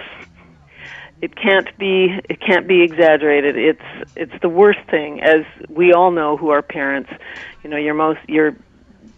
[1.20, 3.56] it can't be it can't be exaggerated.
[3.56, 7.10] It's it's the worst thing, as we all know who are parents.
[7.64, 8.54] You know, your most your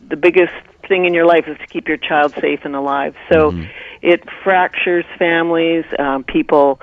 [0.08, 0.54] the biggest
[0.88, 3.14] thing in your life is to keep your child safe and alive.
[3.32, 3.52] So
[4.02, 5.84] it fractures families.
[5.98, 6.80] Um, people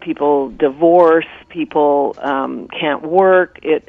[0.00, 1.26] people divorce.
[1.48, 3.58] People um, can't work.
[3.62, 3.88] It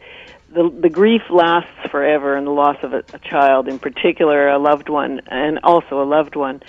[0.53, 4.60] the the grief lasts forever, and the loss of a, a child, in particular, a
[4.60, 6.62] loved one, and also a loved one.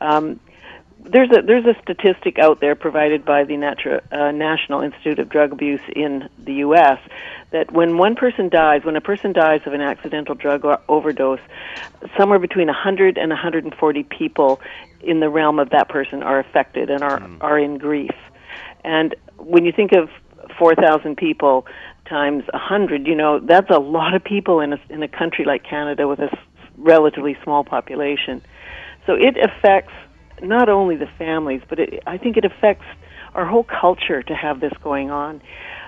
[0.00, 0.40] Um,
[1.04, 5.28] there's a there's a statistic out there provided by the Natra, uh, National Institute of
[5.28, 6.98] Drug Abuse in the U.S.
[7.50, 11.40] that when one person dies, when a person dies of an accidental drug overdose,
[12.16, 14.60] somewhere between 100 and 140 people
[15.02, 18.14] in the realm of that person are affected and are are in grief.
[18.84, 20.10] And when you think of
[20.58, 21.66] 4,000 people
[22.06, 25.64] times 100, you know that's a lot of people in a in a country like
[25.64, 26.38] Canada with a s-
[26.76, 28.42] relatively small population.
[29.06, 29.92] So it affects
[30.42, 32.86] not only the families, but it, I think it affects
[33.34, 35.40] our whole culture to have this going on.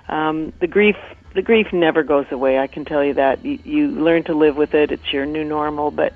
[0.08, 0.96] Um, the grief,
[1.34, 2.58] the grief never goes away.
[2.58, 3.44] I can tell you that.
[3.44, 4.92] You, you learn to live with it.
[4.92, 6.12] It's your new normal, but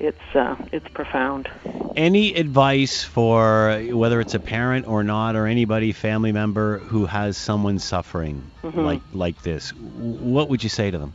[0.00, 1.48] it's uh, it's profound.
[1.96, 7.36] Any advice for whether it's a parent or not, or anybody, family member who has
[7.36, 9.70] someone suffering like like this?
[9.70, 11.12] What would you say to them?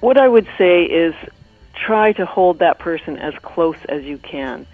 [0.00, 1.14] What I would say is
[1.74, 4.66] try to hold that person as close as you can.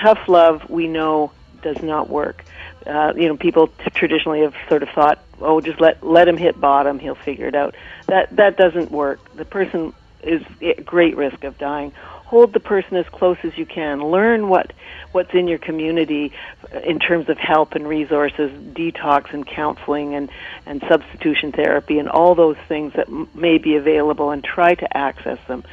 [0.00, 1.30] Tough love, we know,
[1.62, 2.44] does not work.
[2.86, 6.36] Uh, you know, people t- traditionally have sort of thought, "Oh, just let let him
[6.36, 7.74] hit bottom; he'll figure it out."
[8.06, 9.34] That that doesn't work.
[9.34, 11.92] The person is at great risk of dying.
[12.26, 14.02] Hold the person as close as you can.
[14.02, 14.72] Learn what
[15.12, 16.32] what's in your community
[16.74, 20.30] uh, in terms of help and resources, detox and counseling and
[20.66, 24.96] and substitution therapy and all those things that m- may be available, and try to
[24.96, 25.64] access them.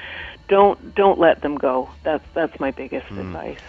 [0.48, 1.90] Don't don't let them go.
[2.04, 3.60] That's that's my biggest advice.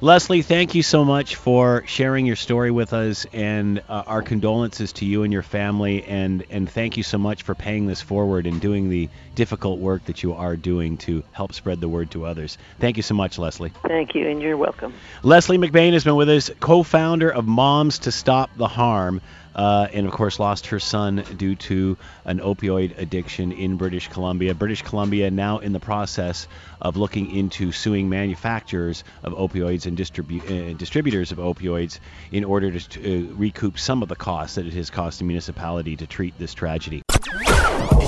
[0.00, 4.92] Leslie, thank you so much for sharing your story with us, and uh, our condolences
[4.92, 8.46] to you and your family, and and thank you so much for paying this forward
[8.46, 12.26] and doing the difficult work that you are doing to help spread the word to
[12.26, 12.58] others.
[12.78, 13.72] Thank you so much, Leslie.
[13.88, 14.94] Thank you, and you're welcome.
[15.24, 19.20] Leslie McBain has been with us, co-founder of Moms to Stop the Harm,
[19.58, 24.54] uh, and of course lost her son due to an opioid addiction in British Columbia.
[24.54, 26.46] British Columbia now in the process
[26.80, 31.98] of looking into suing manufacturers of opioids and distribu- uh, distributors of opioids
[32.30, 35.24] in order to, to uh, recoup some of the costs that it has cost the
[35.24, 37.02] municipality to treat this tragedy.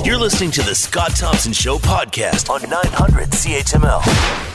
[0.05, 4.50] You're listening to the Scott Thompson Show podcast on 900 CHML.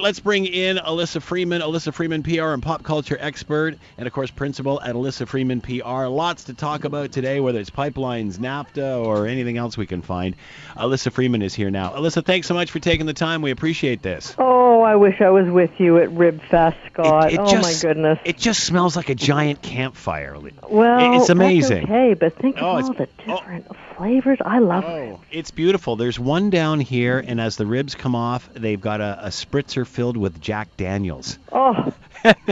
[0.00, 4.30] Let's bring in Alyssa Freeman, Alyssa Freeman, PR and pop culture expert, and of course,
[4.30, 6.06] principal at Alyssa Freeman PR.
[6.06, 10.36] Lots to talk about today, whether it's pipelines, NAFTA, or anything else we can find.
[10.74, 11.90] Alyssa Freeman is here now.
[11.90, 13.42] Alyssa, thanks so much for taking the time.
[13.42, 14.34] We appreciate this.
[14.38, 17.32] Oh, I wish I was with you at Rib Fest, Scott.
[17.32, 18.18] It- it oh just- my goodness.
[18.24, 20.34] It just smells like a giant campfire.
[20.68, 21.84] well, it's that's amazing.
[21.84, 23.76] okay, but think Oh, of all it's- the oh.
[24.00, 24.38] Different flavors.
[24.44, 24.96] I love oh.
[24.96, 25.18] it.
[25.30, 25.96] It's beautiful.
[25.96, 29.86] There's one down here, and as the ribs come off, they've got a, a spritzer
[29.86, 31.38] filled with Jack Daniels.
[31.52, 31.92] Oh,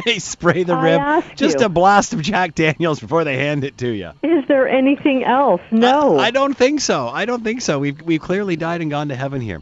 [0.07, 1.67] they spray the I rib, just you.
[1.67, 4.13] a blast of Jack Daniels before they hand it to you.
[4.23, 5.61] is there anything else?
[5.71, 6.17] No.
[6.19, 7.07] I, I don't think so.
[7.09, 7.79] I don't think so.
[7.79, 9.61] We've we've clearly died and gone to heaven here.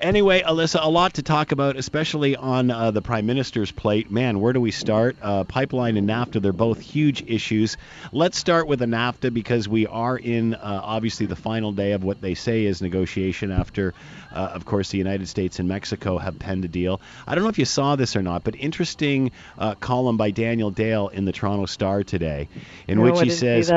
[0.00, 4.12] Anyway, Alyssa, a lot to talk about, especially on uh, the Prime Minister's plate.
[4.12, 5.16] Man, where do we start?
[5.20, 7.76] Uh, pipeline and NAFTA, they're both huge issues.
[8.12, 12.04] Let's start with the NAFTA because we are in uh, obviously the final day of
[12.04, 13.92] what they say is negotiation after,
[14.32, 17.00] uh, of course, the United States and Mexico have penned a deal.
[17.26, 20.70] I don't know if you saw this or not, but interesting uh, column by Daniel
[20.70, 22.48] Dale in the Toronto Star today,
[22.86, 23.68] in No, which he says.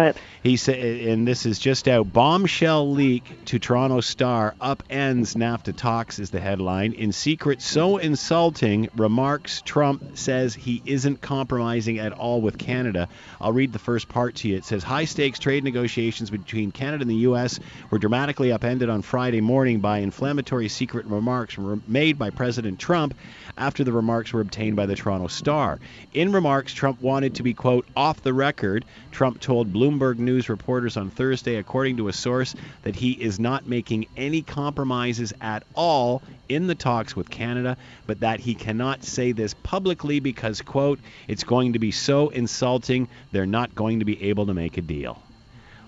[0.44, 2.14] He said, and this is just out.
[2.14, 6.94] Bombshell leak to Toronto Star upends NAFTA talks is the headline.
[6.94, 13.08] In secret, so insulting remarks Trump says he isn't compromising at all with Canada.
[13.40, 14.58] I'll read the first part to you.
[14.58, 17.60] It says high stakes trade negotiations between Canada and the U.S.
[17.90, 23.14] were dramatically upended on Friday morning by inflammatory secret remarks made by President Trump
[23.58, 25.80] after the remarks were obtained by the Toronto Star.
[26.14, 28.86] In remarks, Trump wanted to be, quote, off the record.
[29.12, 33.68] Trump told Bloomberg News reporters on Thursday, according to a source, that he is not
[33.68, 36.01] making any compromises at all
[36.50, 41.44] in the talks with Canada, but that he cannot say this publicly because, quote, it's
[41.44, 45.22] going to be so insulting, they're not going to be able to make a deal.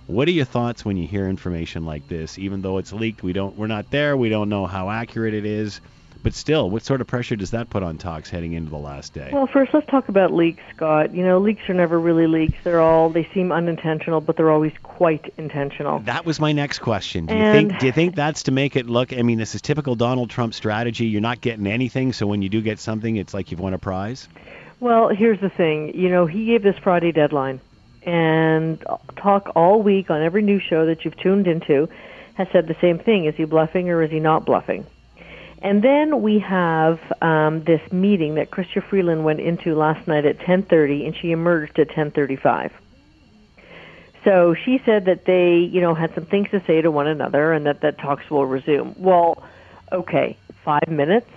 [0.08, 2.38] What are your thoughts when you hear information like this?
[2.38, 5.46] Even though it's leaked, we don't we're not there, we don't know how accurate it
[5.46, 5.80] is.
[6.24, 9.14] But still, what sort of pressure does that put on talks heading into the last
[9.14, 9.30] day?
[9.34, 11.14] Well, first let's talk about leaks, Scott.
[11.14, 12.58] You know, leaks are never really leaks.
[12.64, 16.00] They're all they seem unintentional, but they're always quite intentional.
[16.00, 17.26] That was my next question.
[17.26, 19.54] Do you And- think do you think that's to make it look I mean, this
[19.54, 21.06] is typical Donald Trump strategy.
[21.08, 23.78] You're not getting anything, so when you do get something, it's like you've won a
[23.78, 24.30] prize?
[24.80, 25.94] Well, here's the thing.
[25.94, 27.60] You know, he gave this Friday deadline,
[28.06, 28.82] and
[29.18, 31.90] talk all week on every news show that you've tuned into
[32.36, 33.26] has said the same thing.
[33.26, 34.86] Is he bluffing or is he not bluffing?
[35.64, 40.38] And then we have um, this meeting that Chrystia Freeland went into last night at
[40.40, 42.72] 10:30, and she emerged at 10:35.
[44.26, 47.54] So she said that they, you know, had some things to say to one another,
[47.54, 48.94] and that that talks will resume.
[48.98, 49.42] Well,
[49.92, 51.30] okay, five minutes.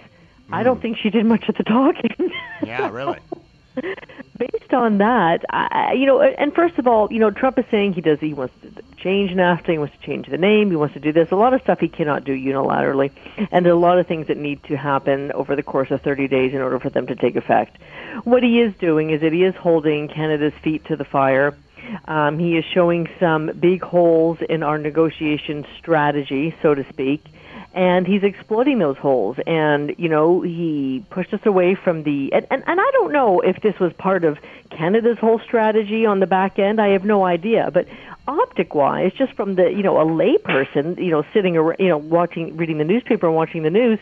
[0.51, 2.33] I don't think she did much of the talking.
[2.65, 3.19] Yeah, really.
[4.39, 7.95] Based on that, I, you know, and first of all, you know, Trump is saying
[7.95, 10.95] he does he wants to change NAFTA, he wants to change the name, he wants
[10.95, 11.31] to do this.
[11.31, 13.11] A lot of stuff he cannot do unilaterally,
[13.51, 16.03] and there are a lot of things that need to happen over the course of
[16.03, 17.79] 30 days in order for them to take effect.
[18.25, 21.57] What he is doing is that he is holding Canada's feet to the fire.
[22.07, 27.23] Um, he is showing some big holes in our negotiation strategy, so to speak
[27.77, 29.37] and he's exploiting those holes.
[29.47, 33.41] And you know he pushed us away from the and, and and I don't know
[33.41, 34.39] if this was part of
[34.71, 36.81] Canada's whole strategy on the back end.
[36.81, 37.71] I have no idea.
[37.73, 37.87] But
[38.27, 41.99] optic wise just from the you know a layperson you know sitting ar- you know
[41.99, 44.01] watching reading the newspaper and watching the news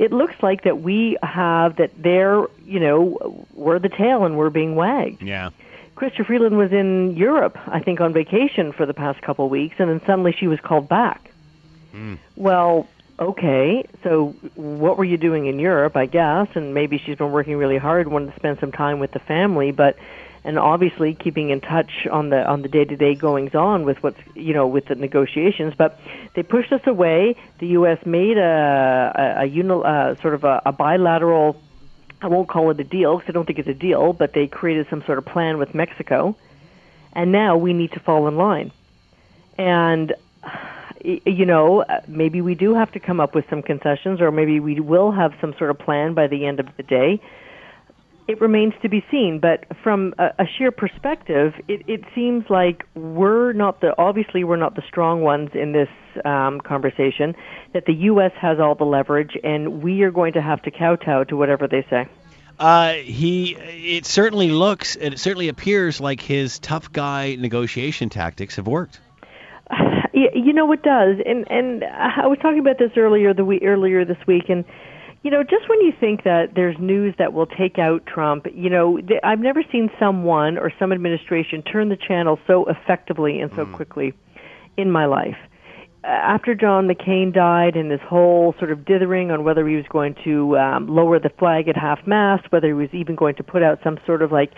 [0.00, 4.50] it looks like that we have that they're you know we're the tail and we're
[4.50, 5.22] being wagged.
[5.22, 5.50] Yeah.
[5.96, 9.76] Chrystia Freeland was in Europe, I think, on vacation for the past couple of weeks,
[9.78, 11.30] and then suddenly she was called back.
[11.92, 12.14] Hmm.
[12.36, 12.88] Well,
[13.20, 16.48] okay, so what were you doing in Europe, I guess?
[16.54, 19.72] And maybe she's been working really hard, wanted to spend some time with the family,
[19.72, 19.96] but
[20.42, 24.54] and obviously keeping in touch on the on the day-to-day goings on with what's you
[24.54, 26.00] know with the negotiations but
[26.32, 30.72] they pushed us away the US made a a, a uh, sort of a, a
[30.72, 31.60] bilateral
[32.22, 34.46] I won't call it a deal because I don't think it's a deal, but they
[34.46, 36.36] created some sort of plan with Mexico,
[37.12, 38.72] and now we need to fall in line.
[39.56, 40.12] And
[41.04, 44.60] you know, uh, maybe we do have to come up with some concessions, or maybe
[44.60, 47.20] we will have some sort of plan by the end of the day.
[48.28, 52.84] It remains to be seen, but from a, a sheer perspective, it, it seems like
[52.94, 55.88] we're not the obviously we're not the strong ones in this
[56.24, 57.34] um, conversation.
[57.72, 58.32] That the U.S.
[58.40, 61.84] has all the leverage, and we are going to have to kowtow to whatever they
[61.90, 62.06] say.
[62.58, 63.56] Uh, he.
[63.56, 64.94] It certainly looks.
[64.94, 69.00] It certainly appears like his tough guy negotiation tactics have worked.
[70.12, 74.04] You know it does, and and I was talking about this earlier the week earlier
[74.04, 74.64] this week, and
[75.22, 78.70] you know just when you think that there's news that will take out Trump, you
[78.70, 83.52] know th- I've never seen someone or some administration turn the channel so effectively and
[83.54, 84.12] so quickly
[84.76, 85.36] in my life.
[86.02, 90.16] After John McCain died, and this whole sort of dithering on whether he was going
[90.24, 93.62] to um, lower the flag at half mast, whether he was even going to put
[93.62, 94.52] out some sort of like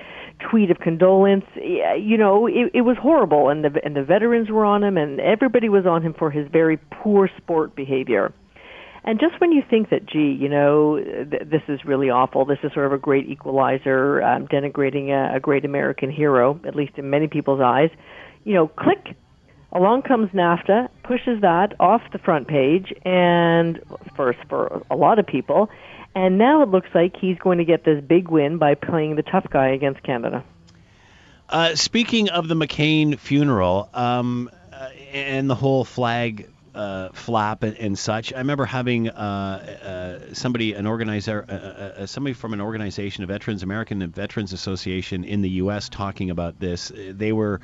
[0.50, 4.64] tweet of condolence, you know, it, it was horrible, and the and the veterans were
[4.64, 8.32] on him, and everybody was on him for his very poor sport behavior.
[9.04, 12.58] And just when you think that, gee, you know, th- this is really awful, this
[12.62, 16.92] is sort of a great equalizer, um, denigrating a, a great American hero, at least
[16.96, 17.90] in many people's eyes,
[18.44, 19.16] you know, click,
[19.72, 23.80] along comes NAFTA, pushes that off the front page, and
[24.16, 25.68] first for a lot of people,
[26.14, 29.22] and now it looks like he's going to get this big win by playing the
[29.22, 30.44] tough guy against Canada.
[31.48, 37.76] Uh, speaking of the McCain funeral um, uh, and the whole flag uh, flap and,
[37.76, 42.52] and such, I remember having uh, uh, somebody, an organizer, uh, uh, uh, somebody from
[42.52, 46.90] an organization, a Veterans American Veterans Association in the U.S., talking about this.
[46.94, 47.60] They were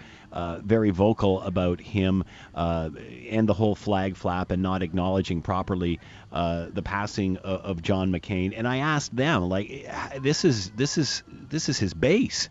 [0.62, 6.00] very vocal about him and the whole flag flap and not acknowledging properly
[6.30, 8.52] the passing of, of John McCain.
[8.56, 9.88] And I asked them, like,
[10.20, 12.48] this is this is this is his base.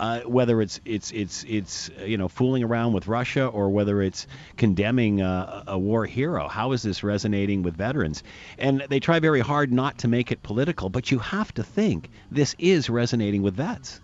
[0.00, 4.00] Uh, whether it's it's it's it's uh, you know fooling around with Russia or whether
[4.00, 4.26] it's
[4.56, 6.48] condemning uh, a war hero.
[6.48, 8.22] How is this resonating with veterans?
[8.58, 12.08] And they try very hard not to make it political, but you have to think
[12.30, 14.00] this is resonating with vets.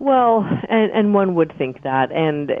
[0.00, 2.54] Well, and and one would think that, and uh,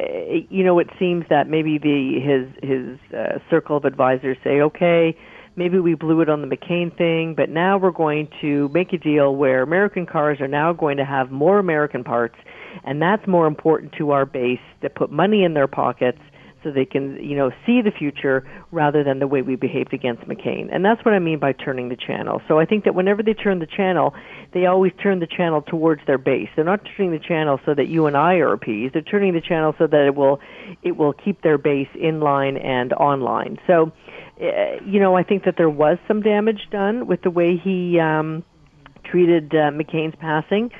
[0.48, 5.16] you know, it seems that maybe the his his uh, circle of advisors say, okay,
[5.56, 8.98] maybe we blew it on the McCain thing, but now we're going to make a
[8.98, 12.36] deal where American cars are now going to have more American parts,
[12.84, 16.18] and that's more important to our base that put money in their pockets
[16.62, 20.22] so they can, you know, see the future rather than the way we behaved against
[20.22, 20.68] McCain.
[20.72, 22.40] And that's what I mean by turning the channel.
[22.48, 24.14] So I think that whenever they turn the channel,
[24.52, 26.48] they always turn the channel towards their base.
[26.54, 28.94] They're not turning the channel so that you and I are appeased.
[28.94, 30.40] They're turning the channel so that it will
[30.82, 33.58] it will keep their base in line and online.
[33.66, 33.92] So
[34.40, 37.98] uh, you know, I think that there was some damage done with the way he
[37.98, 38.44] um
[39.04, 40.70] treated uh, McCain's passing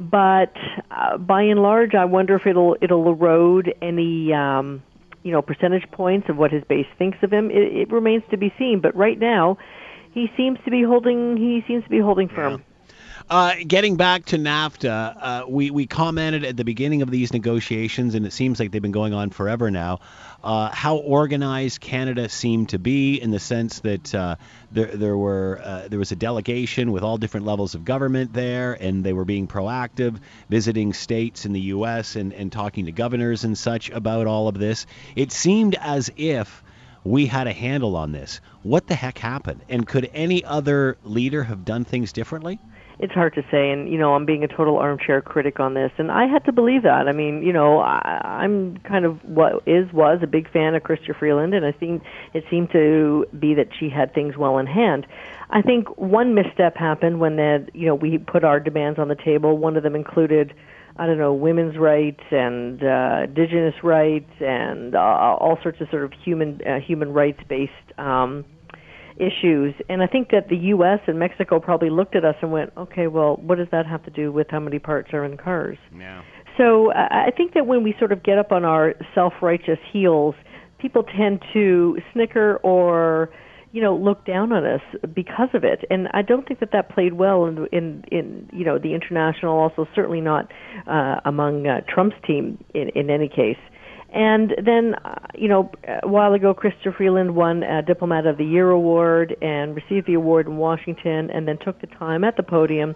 [0.00, 0.54] but
[0.90, 4.82] uh, by and large, I wonder if it'll it'll erode any um,
[5.22, 7.50] you know percentage points of what his base thinks of him.
[7.50, 8.80] It, it remains to be seen.
[8.80, 9.58] But right now,
[10.12, 12.52] he seems to be holding he seems to be holding firm.
[12.52, 12.69] Yeah.
[13.30, 18.16] Uh, getting back to NAFTA, uh, we, we commented at the beginning of these negotiations,
[18.16, 20.00] and it seems like they've been going on forever now,
[20.42, 24.34] uh, how organized Canada seemed to be in the sense that uh,
[24.72, 28.72] there, there were uh, there was a delegation with all different levels of government there,
[28.72, 30.16] and they were being proactive,
[30.48, 32.16] visiting states in the U.S.
[32.16, 34.86] and, and talking to governors and such about all of this.
[35.14, 36.64] It seemed as if
[37.04, 38.40] we had a handle on this.
[38.64, 39.60] What the heck happened?
[39.68, 42.58] And could any other leader have done things differently?
[43.00, 45.90] It's hard to say and you know i'm being a total armchair critic on this
[45.98, 47.08] and i had to believe that.
[47.08, 50.82] I mean you know I, i'm kind of what is was a big fan of
[50.82, 52.02] Chrystia Freeland and i think
[52.34, 55.06] it seemed to be that she had things well in hand.
[55.52, 59.16] I think one misstep happened when that you know we put our demands on the
[59.16, 59.58] table.
[59.58, 60.54] One of them included
[60.96, 66.04] I don't know, women's rights and uh, indigenous rights and uh, all sorts of sort
[66.04, 68.44] of human uh, human rights based um,
[69.20, 69.74] issues.
[69.88, 71.00] And I think that the U.S.
[71.06, 74.10] and Mexico probably looked at us and went, okay, well, what does that have to
[74.10, 75.78] do with how many parts are in cars?
[75.96, 76.22] Yeah.
[76.56, 80.34] So I think that when we sort of get up on our self-righteous heels,
[80.78, 83.30] people tend to snicker or
[83.72, 84.80] you know look down on us
[85.14, 88.64] because of it and i don't think that that played well in in in you
[88.64, 90.50] know the international also certainly not
[90.88, 93.58] uh among uh, trump's team in in any case
[94.12, 95.70] and then, uh, you know,
[96.02, 100.14] a while ago, Chrystia Freeland won a Diplomat of the Year award and received the
[100.14, 102.94] award in Washington, and then took the time at the podium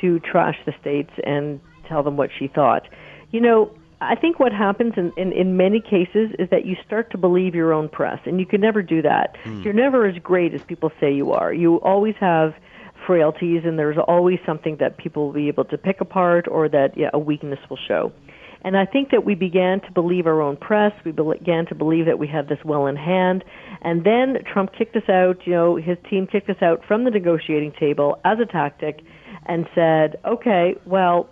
[0.00, 2.86] to trash the states and tell them what she thought.
[3.30, 7.10] You know, I think what happens in, in, in many cases is that you start
[7.12, 9.36] to believe your own press, and you can never do that.
[9.42, 9.62] Hmm.
[9.62, 11.52] You're never as great as people say you are.
[11.52, 12.54] You always have
[13.06, 16.96] frailties, and there's always something that people will be able to pick apart or that
[16.96, 18.12] yeah, a weakness will show.
[18.64, 20.92] And I think that we began to believe our own press.
[21.04, 23.44] We began to believe that we had this well in hand.
[23.82, 27.10] And then Trump kicked us out, you know, his team kicked us out from the
[27.10, 29.04] negotiating table as a tactic
[29.44, 31.28] and said, okay, well,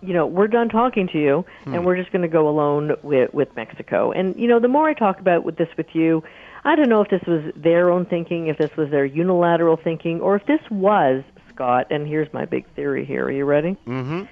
[0.00, 1.74] you know, we're done talking to you hmm.
[1.74, 4.12] and we're just going to go alone with, with Mexico.
[4.12, 6.22] And, you know, the more I talk about with this with you,
[6.64, 10.20] I don't know if this was their own thinking, if this was their unilateral thinking,
[10.20, 13.24] or if this was, Scott, and here's my big theory here.
[13.24, 13.76] Are you ready?
[13.86, 14.24] Mm-hmm.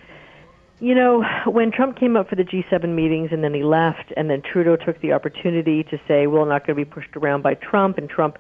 [0.81, 4.31] You know, when Trump came up for the G7 meetings and then he left, and
[4.31, 7.43] then Trudeau took the opportunity to say, well, "We're not going to be pushed around
[7.43, 8.39] by Trump," and Trump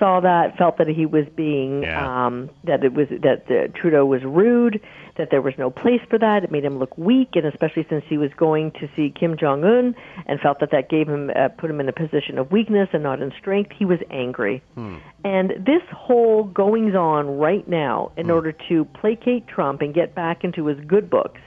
[0.00, 2.26] saw that, felt that he was being, yeah.
[2.26, 4.80] um, that it was that uh, Trudeau was rude,
[5.16, 6.42] that there was no place for that.
[6.42, 9.62] It made him look weak, and especially since he was going to see Kim Jong
[9.62, 9.94] Un,
[10.26, 13.02] and felt that that gave him, uh, put him in a position of weakness and
[13.02, 13.72] not in strength.
[13.78, 14.96] He was angry, hmm.
[15.22, 18.32] and this whole goings on right now, in hmm.
[18.32, 21.40] order to placate Trump and get back into his good books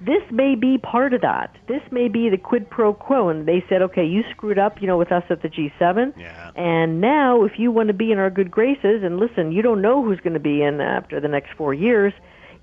[0.00, 1.56] this may be part of that.
[1.66, 3.28] This may be the quid pro quo.
[3.28, 6.16] And they said, okay, you screwed up, you know, with us at the G7.
[6.16, 6.50] Yeah.
[6.54, 9.82] And now, if you want to be in our good graces, and listen, you don't
[9.82, 12.12] know who's going to be in after the next four years,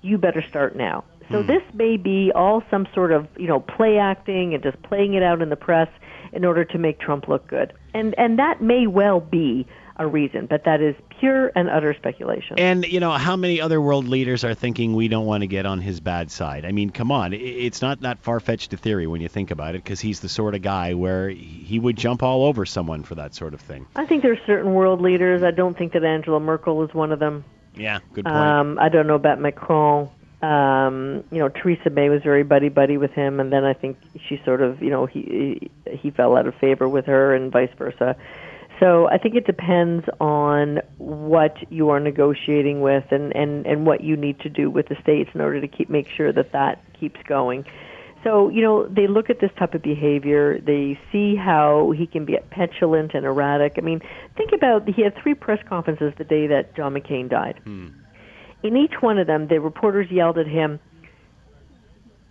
[0.00, 1.04] you better start now.
[1.30, 1.46] So hmm.
[1.46, 5.22] this may be all some sort of, you know, play acting and just playing it
[5.22, 5.88] out in the press
[6.32, 7.72] in order to make Trump look good.
[7.94, 9.66] And and that may well be
[9.98, 12.58] a reason, but that is pure and utter speculation.
[12.58, 15.64] And you know, how many other world leaders are thinking we don't want to get
[15.64, 16.64] on his bad side?
[16.66, 19.82] I mean, come on, it's not that far-fetched a theory when you think about it,
[19.82, 23.34] because he's the sort of guy where he would jump all over someone for that
[23.34, 23.86] sort of thing.
[23.96, 25.42] I think there's certain world leaders.
[25.42, 27.44] I don't think that Angela Merkel is one of them.
[27.74, 28.36] Yeah, good point.
[28.36, 30.10] Um, I don't know about Macron.
[30.42, 33.98] Um, you know, Theresa May was very buddy buddy with him, and then I think
[34.28, 37.72] she sort of, you know, he he fell out of favor with her, and vice
[37.78, 38.16] versa.
[38.80, 44.02] So I think it depends on what you are negotiating with and, and, and what
[44.02, 46.80] you need to do with the states in order to keep make sure that that
[46.92, 47.64] keeps going.
[48.22, 50.58] So, you know, they look at this type of behavior.
[50.58, 53.74] They see how he can be petulant and erratic.
[53.78, 54.00] I mean,
[54.36, 57.60] think about he had three press conferences the day that John McCain died.
[57.64, 57.88] Hmm.
[58.66, 60.80] In each one of them, the reporters yelled at him,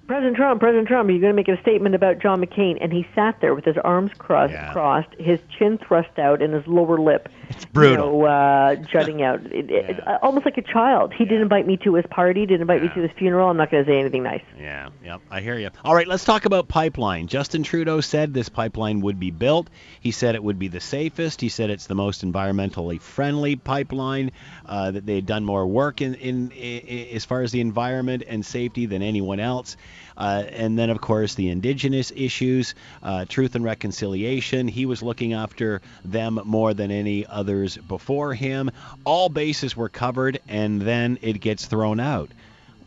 [0.07, 2.77] President Trump, President Trump, are you going to make a statement about John McCain?
[2.81, 4.71] And he sat there with his arms crossed, Yeah.
[4.73, 7.91] crossed, his chin thrust out, and his lower lip, It's brutal.
[7.91, 10.17] you know, uh, jutting out, it, it, Yeah.
[10.21, 11.13] almost like a child.
[11.13, 13.49] He didn't invite me to his party, didn't invite me to his funeral.
[13.49, 14.43] I'm not going to say anything nice.
[14.59, 15.69] Yeah, yep, I hear you.
[15.83, 17.27] All right, let's talk about pipeline.
[17.27, 19.69] Justin Trudeau said this pipeline would be built.
[19.99, 21.41] He said it would be the safest.
[21.41, 24.31] He said it's the most environmentally friendly pipeline.
[24.65, 28.23] Uh, that they had done more work in, in, i as far as the environment
[28.27, 29.77] and safety than anyone else.
[30.17, 32.73] Uh, and then, of course, the indigenous issues,
[33.03, 34.67] uh, truth and reconciliation.
[34.67, 38.71] He was looking after them more than any others before him.
[39.03, 42.31] All bases were covered, and then it gets thrown out.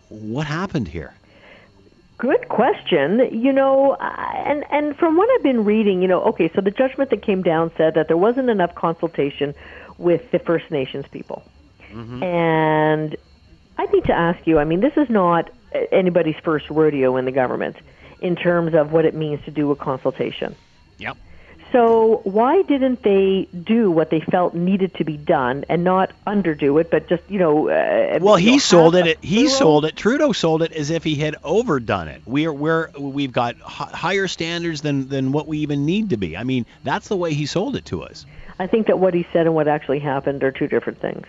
[0.09, 1.14] What happened here?
[2.16, 3.28] Good question.
[3.30, 7.11] You know, and and from what I've been reading, you know, okay, so the judgment
[7.11, 9.55] that came down said that there wasn't enough consultation
[9.99, 11.44] with the First Nations people.
[11.92, 12.22] Mm-hmm.
[12.22, 13.16] And
[13.76, 15.51] I need to ask you, I mean, this is not
[15.92, 17.76] anybody's first rodeo in the government
[18.20, 20.57] in terms of what it means to do a consultation.
[20.99, 21.16] Yep.
[21.71, 26.81] So why didn't they do what they felt needed to be done and not underdo
[26.81, 27.69] it, but just you know?
[27.69, 29.23] Uh, Well, he sold it.
[29.23, 29.95] He sold it.
[29.95, 32.23] Trudeau sold it as if he had overdone it.
[32.25, 36.39] We're we're we've got hi- higher standards than than what we even need to be.
[36.39, 38.25] I mean, that's the way he sold it to us.
[38.59, 41.27] I think that what he said and what actually happened are two different things.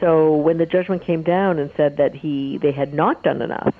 [0.00, 3.74] So when the judgment came down and said that he they had not done enough,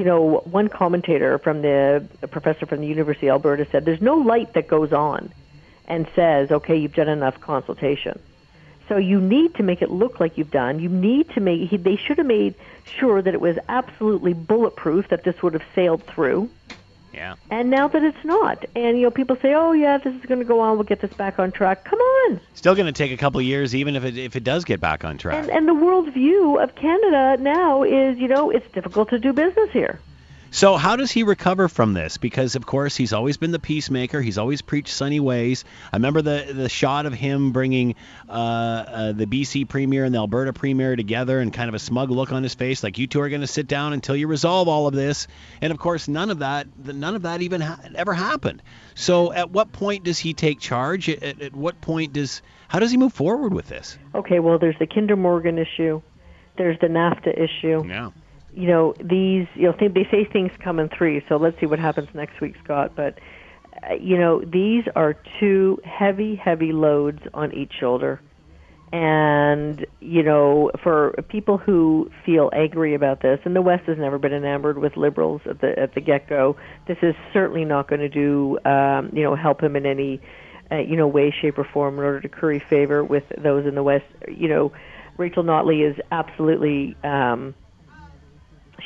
[0.00, 4.00] you know, one commentator from the a professor from the University of Alberta said there's
[4.00, 5.30] no light that goes on
[5.86, 8.18] and says, "Okay, you've done enough consultation."
[8.88, 10.80] So you need to make it look like you've done.
[10.80, 12.54] You need to make he, they should have made
[12.98, 16.48] sure that it was absolutely bulletproof that this would have sailed through.
[17.12, 17.34] Yeah.
[17.50, 20.38] And now that it's not, and you know, people say, "Oh yeah, this is going
[20.38, 20.76] to go on.
[20.76, 22.40] We'll get this back on track." Come on.
[22.54, 24.80] Still going to take a couple of years, even if it if it does get
[24.80, 25.42] back on track.
[25.42, 29.32] And and the world view of Canada now is, you know, it's difficult to do
[29.32, 29.98] business here.
[30.52, 32.16] So how does he recover from this?
[32.16, 34.20] Because of course he's always been the peacemaker.
[34.20, 35.64] He's always preached sunny ways.
[35.92, 37.94] I remember the the shot of him bringing
[38.28, 42.10] uh, uh, the BC premier and the Alberta premier together, and kind of a smug
[42.10, 44.66] look on his face, like you two are going to sit down until you resolve
[44.66, 45.28] all of this.
[45.60, 48.60] And of course, none of that none of that even ha- ever happened.
[48.96, 51.08] So at what point does he take charge?
[51.08, 53.96] At, at, at what point does how does he move forward with this?
[54.16, 56.02] Okay, well, there's the Kinder Morgan issue.
[56.56, 57.84] There's the NAFTA issue.
[57.86, 58.10] Yeah.
[58.54, 61.22] You know, these, you know, they say things come in threes.
[61.28, 62.92] So let's see what happens next week, Scott.
[62.96, 63.18] But
[63.82, 68.20] uh, you know, these are two heavy, heavy loads on each shoulder.
[68.92, 74.18] And you know, for people who feel angry about this, and the West has never
[74.18, 76.56] been enamored with liberals at the at the get go.
[76.88, 80.20] This is certainly not going to do, um, you know, help him in any,
[80.72, 83.76] uh, you know, way, shape, or form in order to curry favor with those in
[83.76, 84.06] the West.
[84.26, 84.72] You know,
[85.18, 87.54] Rachel Notley is absolutely, um,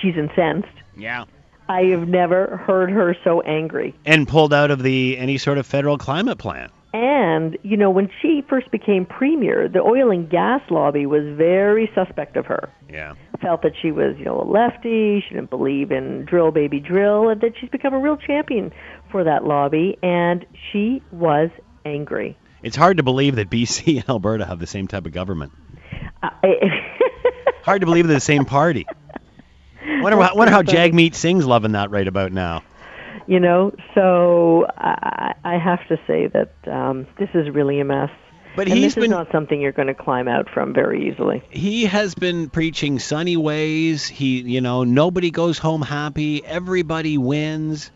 [0.01, 0.69] she's incensed.
[0.97, 1.25] Yeah.
[1.69, 3.95] I have never heard her so angry.
[4.05, 6.71] And pulled out of the any sort of federal climate plan.
[6.93, 11.91] And, you know, when she first became premier, the oil and gas lobby was very
[11.93, 12.71] suspect of her.
[12.89, 13.15] Yeah.
[13.41, 17.31] Felt that she was, you know, a lefty, she didn't believe in drill baby drill,
[17.31, 18.73] and that she's become a real champion
[19.11, 21.51] for that lobby, and she was
[21.85, 22.37] angry.
[22.63, 25.53] It's hard to believe that BC and Alberta have the same type of government.
[26.23, 26.51] I, uh,
[27.65, 28.87] Hard to believe they're the same party.
[29.87, 32.63] Wonder, how- wonder how Jagmeet Singh's loving that right about now.
[33.27, 38.11] you know, so I, I have to say that um, this is really a mess.
[38.57, 41.09] But and he's this been is not something you're going to climb out from very
[41.11, 41.43] easily.
[41.51, 44.07] he has been preaching sunny ways.
[44.07, 46.45] He, you know, nobody goes home happy.
[46.45, 47.91] Everybody wins.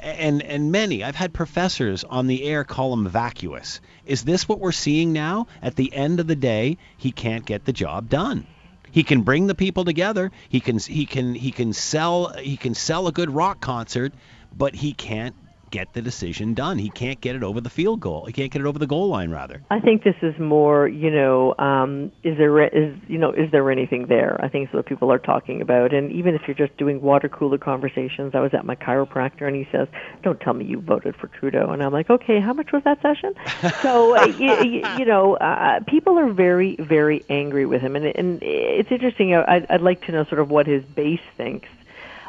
[0.00, 3.80] And and many, I've had professors on the air call him vacuous.
[4.04, 5.46] Is this what we're seeing now?
[5.62, 8.46] At the end of the day, he can't get the job done.
[8.92, 10.30] He can bring the people together.
[10.48, 14.12] He can he can he can sell he can sell a good rock concert,
[14.56, 15.34] but he can't
[15.72, 16.78] get the decision done.
[16.78, 18.26] He can't get it over the field goal.
[18.26, 19.62] He can't get it over the goal line rather.
[19.70, 23.68] I think this is more, you know, um, is there is you know is there
[23.70, 24.38] anything there?
[24.40, 25.92] I think is what people are talking about.
[25.92, 29.56] And even if you're just doing water cooler conversations, I was at my chiropractor and
[29.56, 29.88] he says,
[30.22, 33.00] "Don't tell me you voted for Trudeau." And I'm like, "Okay, how much was that
[33.02, 33.34] session?"
[33.80, 38.42] so uh, you, you know, uh, people are very very angry with him, and and
[38.42, 39.34] it's interesting.
[39.34, 41.68] I'd, I'd like to know sort of what his base thinks.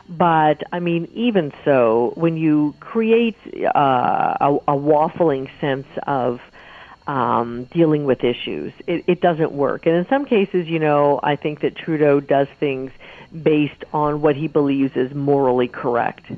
[0.10, 3.38] But I mean, even so, when you create
[3.74, 6.42] uh, a, a waffling sense of
[7.08, 8.74] um, dealing with issues.
[8.88, 9.86] It, it doesn't work.
[9.86, 12.92] And in some cases, you know, I think that Trudeau does things
[13.42, 16.32] based on what he believes is morally correct.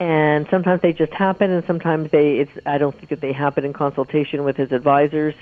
[0.00, 2.38] And sometimes they just happen, and sometimes they.
[2.38, 2.50] It's.
[2.66, 5.34] I don't think that they happen in consultation with his advisors.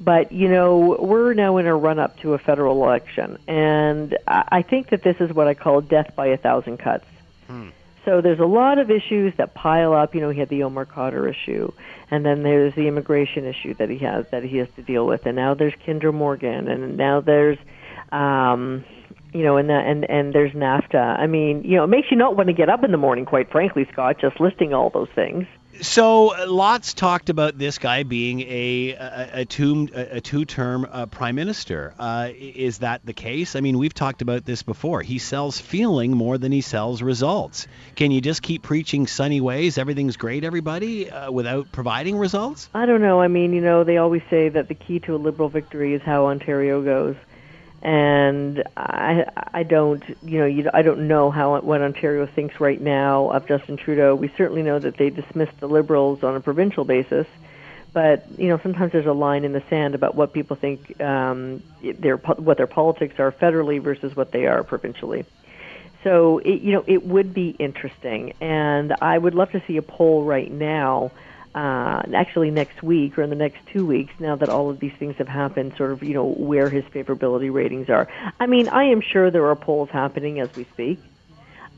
[0.00, 4.62] But you know, we're now in a run up to a federal election, and I
[4.62, 7.04] think that this is what I call death by a thousand cuts.
[7.46, 7.68] Hmm.
[8.06, 10.14] So there's a lot of issues that pile up.
[10.14, 11.70] You know, he had the Omar Khadr issue,
[12.10, 15.26] and then there's the immigration issue that he has that he has to deal with,
[15.26, 17.58] and now there's Kinder Morgan, and now there's,
[18.10, 18.86] um,
[19.34, 21.20] you know, and the, and and there's NAFTA.
[21.20, 23.26] I mean, you know, it makes you not want to get up in the morning,
[23.26, 25.46] quite frankly, Scott, just listing all those things.
[25.82, 31.06] So lots talked about this guy being a a, a two a two term uh,
[31.06, 31.94] prime minister.
[31.98, 33.56] Uh, is that the case?
[33.56, 35.00] I mean, we've talked about this before.
[35.00, 37.66] He sells feeling more than he sells results.
[37.96, 42.68] Can you just keep preaching sunny ways, everything's great, everybody, uh, without providing results?
[42.74, 43.20] I don't know.
[43.20, 46.02] I mean, you know, they always say that the key to a liberal victory is
[46.02, 47.16] how Ontario goes
[47.82, 49.24] and I
[49.54, 53.46] I don't you know you, I don't know how what Ontario thinks right now of
[53.46, 54.14] Justin Trudeau.
[54.14, 57.26] We certainly know that they dismissed the Liberals on a provincial basis,
[57.92, 61.62] but you know sometimes there's a line in the sand about what people think um,
[61.82, 65.24] their what their politics are federally versus what they are provincially.
[66.04, 69.82] So it, you know it would be interesting, and I would love to see a
[69.82, 71.12] poll right now
[71.54, 74.92] uh, actually next week or in the next two weeks, now that all of these
[74.98, 78.08] things have happened, sort of, you know, where his favorability ratings are.
[78.38, 81.00] I mean, I am sure there are polls happening as we speak.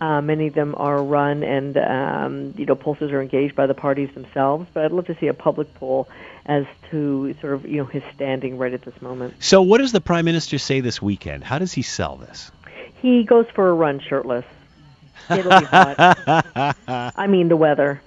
[0.00, 3.74] Uh, many of them are run and, um, you know, pollsters are engaged by the
[3.74, 6.08] parties themselves, but I'd love to see a public poll
[6.44, 9.34] as to sort of, you know, his standing right at this moment.
[9.38, 11.44] So what does the Prime Minister say this weekend?
[11.44, 12.50] How does he sell this?
[13.00, 14.44] He goes for a run shirtless.
[15.30, 15.96] It'll be hot.
[17.16, 18.02] I mean, the weather.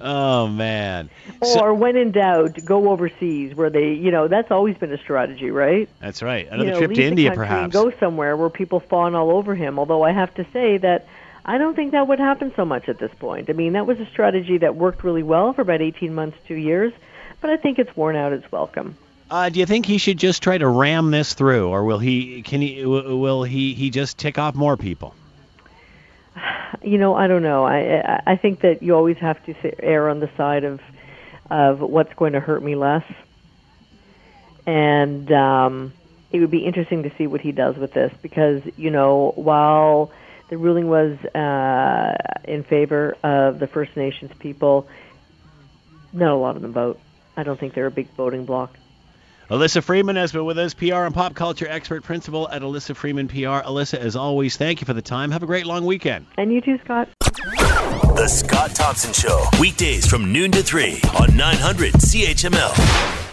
[0.00, 1.08] Oh man.
[1.40, 4.98] Or so, when in doubt, go overseas where they, you know, that's always been a
[4.98, 5.88] strategy, right?
[6.00, 6.46] That's right.
[6.46, 7.72] Another you know, trip to India, perhaps.
[7.72, 9.78] go somewhere where people fawn all over him.
[9.78, 11.06] Although I have to say that
[11.46, 13.48] I don't think that would happen so much at this point.
[13.48, 16.56] I mean, that was a strategy that worked really well for about 18 months, two
[16.56, 16.92] years,
[17.40, 18.96] but I think it's worn out its welcome.
[19.30, 22.42] Uh, do you think he should just try to ram this through, or will he?
[22.42, 22.84] Can he?
[22.84, 23.74] Will he?
[23.74, 25.14] He just tick off more people?
[26.82, 27.64] You know, I don't know.
[27.64, 30.80] I I think that you always have to err on the side of
[31.50, 33.04] of what's going to hurt me less,
[34.66, 35.92] and um,
[36.32, 40.10] it would be interesting to see what he does with this because you know while
[40.48, 44.88] the ruling was uh, in favor of the First Nations people,
[46.12, 47.00] not a lot of them vote.
[47.36, 48.76] I don't think they're a big voting bloc.
[49.50, 53.28] Alyssa Freeman has been with us, PR and pop culture expert principal at Alyssa Freeman
[53.28, 53.62] PR.
[53.62, 55.30] Alyssa, as always, thank you for the time.
[55.30, 56.26] Have a great long weekend.
[56.36, 57.08] And you too, Scott.
[57.20, 63.25] The Scott Thompson Show, weekdays from noon to 3 on 900 CHML.